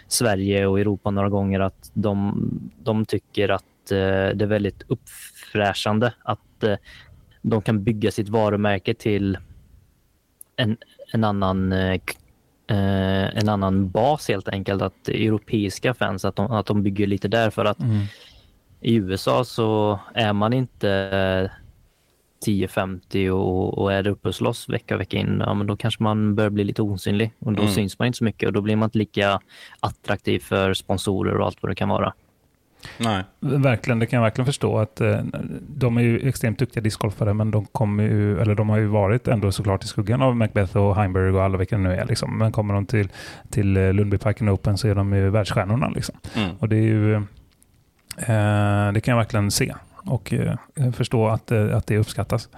[0.08, 2.34] Sverige och Europa några gånger att de,
[2.82, 6.76] de tycker att det är väldigt uppfräschande att eh,
[7.42, 9.38] de kan bygga sitt varumärke till
[10.56, 10.76] en,
[11.12, 12.00] en annan eh,
[12.66, 14.82] eh, en annan bas helt enkelt.
[14.82, 18.02] Att europeiska fans, att de, att de bygger lite där för att Mm.
[18.80, 21.50] i USA så är man inte eh,
[22.46, 26.34] 10-50 och, och är uppe och slåss vecka vecka in, ja, men då kanske man
[26.34, 27.74] börjar bli lite osynlig och då Mm.
[27.74, 29.40] syns man inte så mycket och då blir man inte lika
[29.80, 32.12] attraktiv för sponsorer och allt vad det kan vara.
[32.98, 33.24] Nej.
[33.40, 34.78] Verkligen, det kan jag verkligen förstå.
[34.78, 35.20] att eh,
[35.60, 39.28] De är ju extremt duktiga discgolfare, men de, kommer ju, eller de har ju varit
[39.28, 42.04] ändå såklart i skuggan av Macbeth och Heimberg och alla vilka det nu är.
[42.04, 42.38] Liksom.
[42.38, 43.08] Men kommer de till,
[43.50, 45.88] till eh, Lundbyparken Open så är de ju världsstjärnorna.
[45.88, 46.14] Liksom.
[46.34, 46.56] Mm.
[46.58, 47.14] Och det är ju...
[48.16, 49.74] Eh, det kan jag verkligen se
[50.04, 50.56] och eh,
[50.92, 52.48] förstå att, eh, att det uppskattas.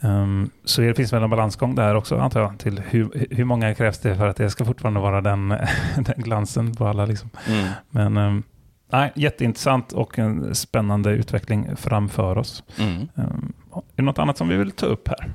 [0.00, 2.58] Um, så det finns väl en balansgång där också antar jag.
[2.58, 5.48] Till hur, hur många krävs det för att det ska fortfarande vara den,
[5.96, 7.06] den glansen på alla.
[7.06, 7.30] Liksom.
[7.48, 7.68] Mm.
[7.90, 8.42] Men um,
[8.96, 12.62] nej, jätteintressant och en spännande utveckling framför oss.
[12.78, 13.08] Mm.
[13.14, 15.34] Um, är det något annat som vi vill ta upp här?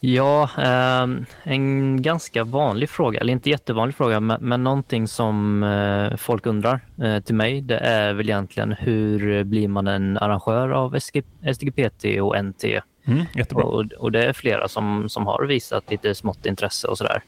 [0.00, 6.46] Ja, ehm, en ganska vanlig fråga, eller inte jättevanlig fråga, men, någonting som eh, folk
[6.46, 10.98] undrar eh, till mig, det är väl egentligen hur blir man en arrangör av
[11.52, 12.64] SDGPT och NT?
[13.06, 13.64] Mm, jättebra.
[13.64, 17.22] Och, och det är flera som, som har visat lite smått intresse och sådär.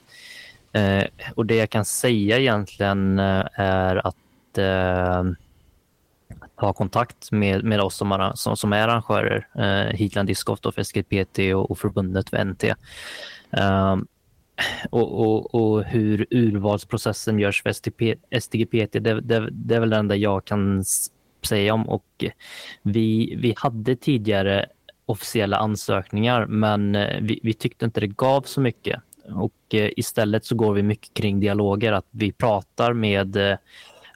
[0.73, 4.17] Eh, och det jag kan säga egentligen är att
[4.59, 5.25] eh,
[6.61, 10.75] ta kontakt med, med oss som, arra- som, som är arrangörer, eh, Heatland Discgolf och
[10.75, 12.65] för SGPT och, och förbundet för NT.
[13.51, 13.97] Eh,
[14.91, 18.17] och, och, och hur urvalsprocessen görs för STP,
[18.93, 20.85] det, det, det är väl det enda jag kan
[21.43, 21.89] säga om.
[21.89, 22.25] Och
[22.83, 24.67] vi, vi hade tidigare
[25.07, 29.01] officiella ansökningar, men eh, vi, vi tyckte inte det gav så mycket.
[29.25, 33.59] Och eh, istället så går vi mycket kring dialoger, att vi pratar med eh,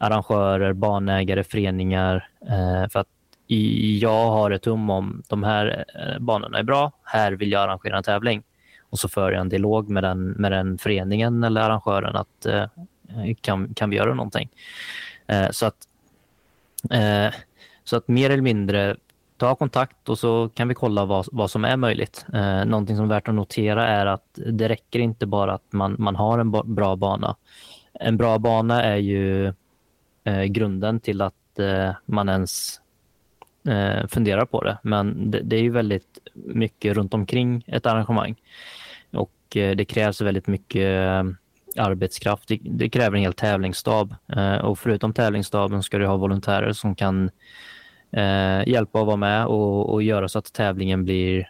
[0.02, 2.28] arrangörer, banägare, föreningar.
[2.48, 3.08] Eh, för att
[4.00, 7.96] jag har ett hum om de här eh, banorna är bra, här vill jag arrangera
[7.96, 8.42] en tävling.
[8.90, 12.66] Och så för jag en dialog med den, med den föreningen eller arrangören att eh,
[13.40, 14.48] kan, kan vi göra någonting?
[15.50, 15.74] Så att
[17.84, 18.96] så att mer eller mindre
[19.36, 22.26] ta kontakt och så kan vi kolla vad, vad som är möjligt.
[22.34, 25.96] Eh, någonting som är värt att notera är att det räcker inte bara att man,
[25.98, 27.36] man har en bra bana.
[27.92, 29.52] En bra bana är ju
[30.24, 32.80] eh, grunden till att eh, man ens
[33.68, 34.78] eh, funderar på det.
[34.82, 38.36] Men det, det är ju väldigt mycket runt omkring ett arrangemang.
[39.12, 41.24] Och eh, det krävs väldigt mycket eh,
[41.76, 42.48] arbetskraft.
[42.48, 44.14] Det, det kräver en hel tävlingsstab.
[44.36, 47.30] Eh, och förutom tävlingsstaben ska du ha volontärer som kan
[48.10, 51.48] eh, hjälpa och vara med och, och göra så att tävlingen blir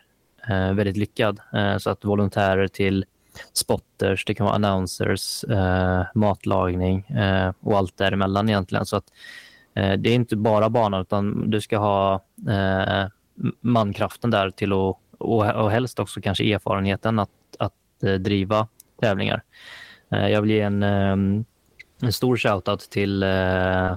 [0.48, 1.40] eh, väldigt lyckad.
[1.54, 3.04] Eh, så att volontärer till
[3.52, 8.86] spotters, det kan vara announcers, eh, matlagning eh, och allt däremellan egentligen.
[8.86, 9.04] Så att
[9.74, 13.08] eh, det är inte bara banan utan du ska ha eh,
[13.60, 18.68] mankraften där till att och, och helst också kanske erfarenheten att, att eh, driva
[19.00, 19.42] tävlingar.
[20.10, 21.44] Eh, jag vill ge en, eh,
[22.02, 23.96] en stor shoutout till, eh,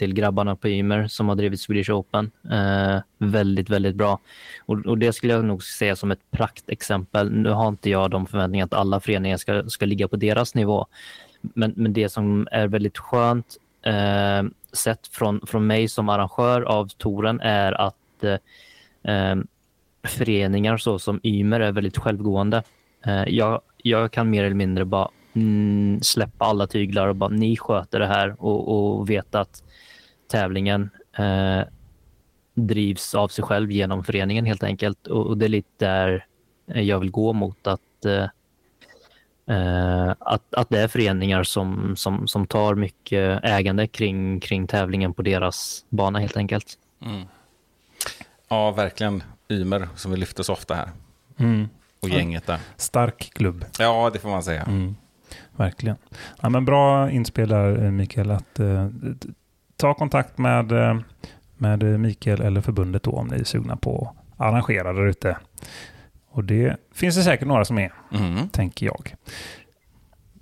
[0.00, 2.30] till grabbarna på Ymer som har drivit Swedish Open.
[2.50, 4.18] Eh, väldigt, väldigt bra.
[4.66, 7.32] Och, och det skulle jag nog säga som ett praktexempel.
[7.32, 10.86] Nu har inte jag de förväntningar att alla föreningar ska, ska ligga på deras nivå.
[11.40, 14.42] Men, men det som är väldigt skönt eh,
[14.72, 19.36] sett från, från mig som arrangör av touren är att eh, eh,
[20.04, 22.62] föreningar så som Ymer är väldigt självgående.
[23.06, 27.56] Eh, jag, jag kan mer eller mindre bara mm, släppa alla tyglar och bara ni
[27.56, 29.62] sköter det här och, och veta att
[30.30, 31.62] tävlingen eh,
[32.54, 35.06] drivs av sig själv genom föreningen helt enkelt.
[35.06, 36.26] Och, och det är lite där
[36.66, 38.26] jag vill gå mot att eh,
[39.56, 45.14] eh, att, att det är föreningar som, som, som tar mycket ägande kring, kring tävlingen
[45.14, 46.78] på deras bana helt enkelt.
[47.04, 47.22] Mm.
[48.48, 49.22] Ja, verkligen.
[49.48, 50.90] Ymer, som vi lyfter så ofta här.
[51.38, 51.68] Mm.
[52.00, 52.58] Och gänget där.
[52.76, 53.64] Stark klubb.
[53.78, 54.62] Ja, det får man säga.
[54.62, 54.96] Mm.
[55.56, 55.96] Verkligen.
[56.40, 58.30] Ja, men bra inspel där eh, Mikael.
[58.30, 58.88] Att, eh,
[59.80, 60.98] ta kontakt med, eh,
[61.56, 65.36] med Mikael eller förbundet då om ni är sugna på att arrangera där ute.
[66.30, 68.48] Och det finns det säkert några som är, Mm.
[68.48, 69.14] tänker jag.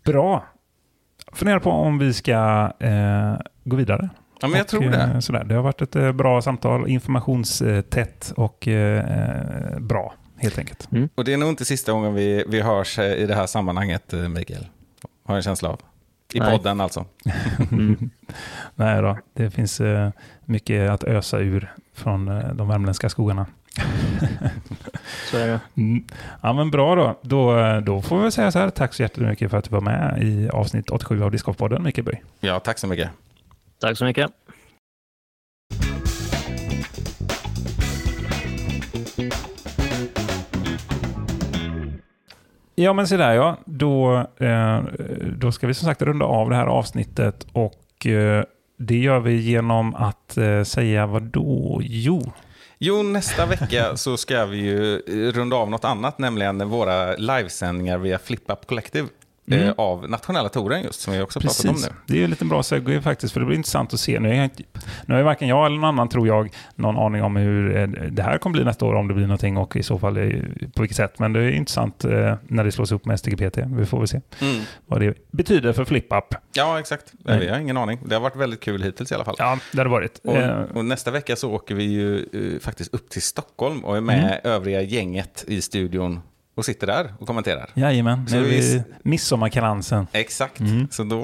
[0.05, 0.45] Bra.
[1.33, 3.35] Funderar på om vi ska eh,
[3.65, 4.09] gå vidare.
[4.41, 5.03] Ja, men jag Och, tror det.
[5.15, 5.45] eh, Sådär.
[5.45, 10.89] Det har varit ett eh, bra samtal, informationstätt och eh, bra helt enkelt.
[11.15, 14.67] Och det är nog inte sista gången vi, vi hörs i det här sammanhanget, Mikael.
[15.25, 15.81] Har jag en känsla av.
[16.33, 16.51] I Nej.
[16.59, 17.05] podden alltså.
[17.73, 18.11] Mm.
[18.75, 20.11] Nej då, det finns eh,
[20.45, 23.47] mycket att ösa ur från eh, de värmländska skogarna.
[25.31, 25.61] Så är det.
[25.77, 26.05] Mm.
[26.43, 27.19] Ja men bra då.
[27.23, 27.59] då.
[27.59, 30.23] eh, Då får vi säga så här, tack så jättemycket för att du var med
[30.23, 32.23] i avsnitt 87 av Discgolfpodden, Mikael Böj.
[32.41, 33.11] Ja, tack så mycket.
[33.81, 34.31] Tack så mycket.
[42.81, 44.81] Ja men se där ja, då, eh,
[45.37, 48.45] då ska vi som sagt runda av det här avsnittet och eh,
[48.79, 51.81] det gör vi genom att eh, säga vad då?
[51.83, 52.33] Jo,
[52.79, 54.99] Jo, nästa vecka så ska vi ju
[55.33, 59.09] runda av något annat, nämligen våra livesändningar via FlipUp Collective.
[59.51, 59.69] Mm.
[59.69, 61.89] Eh, av nationella touren just, som vi också pratat om Precis.
[61.91, 61.95] nu.
[62.07, 64.21] Det är en liten bra segway faktiskt, för det blir intressant att se.
[64.21, 64.51] Nu, är
[65.07, 67.87] nu har ju varken jag eller någon annan, tror jag, någon aning om hur eh,
[68.11, 70.31] det här kommer bli nästa år, om det blir någonting och i så fall eh,
[70.75, 71.19] på vilket sätt.
[71.19, 73.59] Men det är intressant eh, när det slås upp med STGPT.
[73.77, 74.63] Vi får väl se Mm.
[74.87, 76.35] vad det betyder för FlipUp.
[76.53, 77.13] Ja, exakt.
[77.25, 77.39] Nej.
[77.41, 77.99] Vi har ingen aning.
[78.05, 79.37] Det har varit väldigt kul hittills i alla fall.
[79.39, 80.19] Ja, det har det varit.
[80.25, 82.27] Och, och nästa vecka så åker vi ju
[82.63, 84.39] faktiskt upp till Stockholm och är med Mm.
[84.45, 86.21] övriga gänget i studion
[86.59, 87.71] och sitter där och kommenterar.
[87.75, 90.07] Jajamän, Så nu är vi- midsommarkalansen.
[90.13, 90.61] Exakt.
[90.61, 90.89] Mm.
[90.91, 91.19] Så då,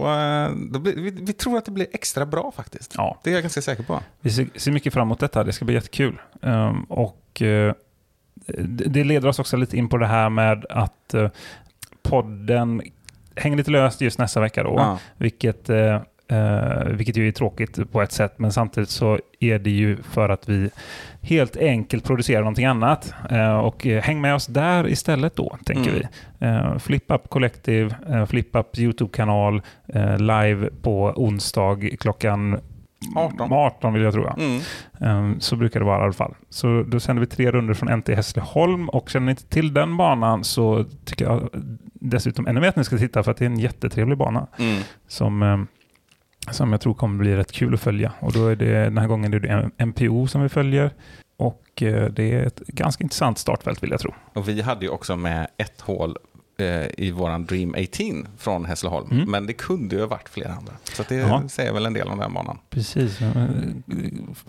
[0.72, 2.92] då blir, vi, vi tror att det blir extra bra faktiskt.
[2.96, 4.00] Ja, Det är jag ganska säker på.
[4.20, 5.44] vi ser, ser mycket fram emot detta.
[5.44, 6.20] Det ska bli jättekul.
[6.42, 7.74] Ehm, och eh,
[8.68, 11.28] det leder oss också lite in på det här med att eh,
[12.02, 12.82] podden
[13.36, 14.74] hänger lite löst just nästa vecka då.
[14.76, 14.98] Ja.
[15.16, 19.70] Vilket, eh, eh, vilket ju är tråkigt på ett sätt, men samtidigt så är det
[19.70, 20.70] ju för att vi
[21.22, 23.14] helt enkelt producerar någonting annat.
[23.30, 26.02] Eh, och eh, häng med oss där istället då, tänker Mm.
[26.38, 26.46] vi.
[26.46, 32.60] Eh, Flip Up Collective, eh, Flip Up YouTube-kanal, eh, live på onsdag klockan
[33.16, 33.52] 18.
[33.52, 34.26] 18 vill jag tro.
[34.38, 34.60] Mm.
[35.00, 36.34] Ehm, Så brukar det vara i alla fall.
[36.50, 39.96] Så då sänder vi tre runder från NT Hässleholm och känner ni inte till den
[39.96, 41.48] banan så tycker jag
[41.94, 44.82] dessutom ännu mer att ni ska titta för att det är en jättetrevlig bana Mm.
[45.08, 45.66] som, ehm,
[46.50, 48.12] som jag tror kommer bli rätt kul att följa.
[48.20, 50.90] Och då är det den här gången är det MPO som vi följer
[51.36, 54.14] och eh, det är ett ganska intressant startfält vill jag tro.
[54.32, 56.16] Och vi hade ju också med ett hål
[56.58, 59.10] eh, i våran Dream 18 från Hässleholm.
[59.10, 59.30] Mm.
[59.30, 60.72] Men det kunde ju ha varit flera andra.
[60.84, 61.42] Så det Ja.
[61.48, 62.58] säger väl en del om den banan.
[62.70, 63.18] Precis.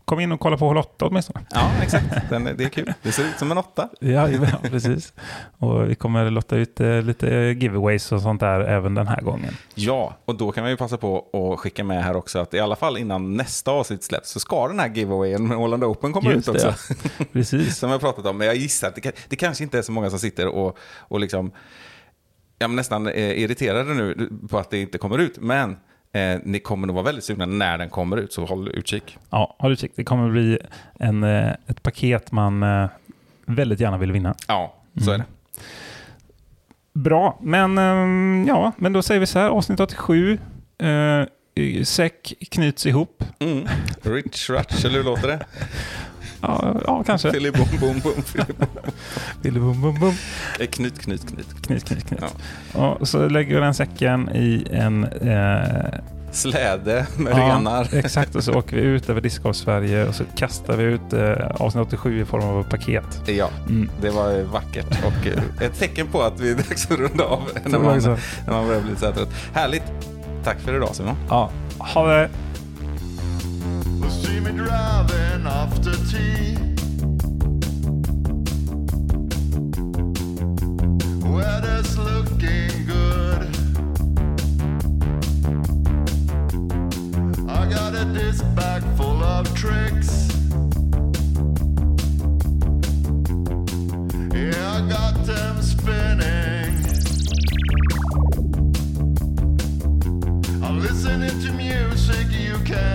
[0.05, 1.45] Kom in och kolla på hål 8 åtminstone.
[1.51, 2.05] Ja, exakt.
[2.29, 2.93] Den, det är kul.
[3.01, 3.89] Det ser ut som en åtta.
[3.99, 5.13] Ja, ja, precis.
[5.57, 7.27] Och vi kommer lotta ut eh, lite
[7.59, 9.53] giveaways och sånt där även den här gången.
[9.75, 12.75] Ja, och då kan vi passa på att skicka med här också att i alla
[12.75, 16.49] fall innan nästa avsnitt släpps så ska den här giveawayen med Holland Open komma Just
[16.49, 16.93] ut det, också.
[17.33, 17.77] Precis.
[17.79, 18.37] Som jag pratat om.
[18.37, 21.19] Men jag gissar att det, det kanske inte är så många som sitter och, och
[21.19, 21.51] liksom,
[22.59, 25.37] ja, men nästan är irriterade nu på att det inte kommer ut.
[25.39, 25.77] Men
[26.13, 29.17] eh, ni kommer nog vara väldigt sugna när den kommer ut, så håll utkik.
[29.29, 29.91] Ja, håll utkik.
[29.95, 30.59] Det kommer bli
[30.99, 32.89] en, eh, ett paket man eh,
[33.45, 34.35] väldigt gärna vill vinna.
[34.47, 34.75] Ja,
[35.05, 35.25] så är det.
[36.93, 40.37] Bra, men ehm, ja, men då säger vi så här, avsnitt 87.
[40.77, 43.23] Eh, säck knyts ihop.
[43.39, 43.67] Mm.
[44.01, 45.45] Rich Ratch, eller hur låter det?
[46.47, 47.31] Ja, ja kanske.
[47.31, 48.23] Filly bom bom bom.
[48.23, 48.67] Filly bom.
[49.41, 50.13] Bili bum bum bum.
[50.59, 51.47] Eh, Knyt, knyt, knyt.
[51.61, 52.23] Knyt, knyt, knyt.
[52.73, 52.91] Ja.
[52.99, 55.03] Och så lägger vi den säcken i en...
[55.03, 55.99] Eh,
[56.31, 57.95] Släde med ja, renar.
[57.95, 61.31] Exakt, och så åker vi ut över Discgolf Sverige och så kastar vi ut eh,
[61.59, 63.21] avsnitt 87 i form av ett paket.
[63.27, 63.89] Ja, Mm.
[64.01, 67.41] det var vackert och eh, ett tecken på att vi är dags att runda av
[67.65, 67.97] när man,
[68.47, 69.29] när man börjar bli så här trött.
[69.53, 69.83] Härligt.
[70.43, 71.15] Tack för idag Simon.
[71.29, 72.29] Ja, ha det!
[74.45, 76.55] Me driving after tea.
[81.27, 83.41] Weather's looking good.
[87.49, 90.29] I got a disc bag full of tricks.
[94.31, 96.85] Yeah, I got them spinning.
[100.63, 102.94] I'm listening to music you can't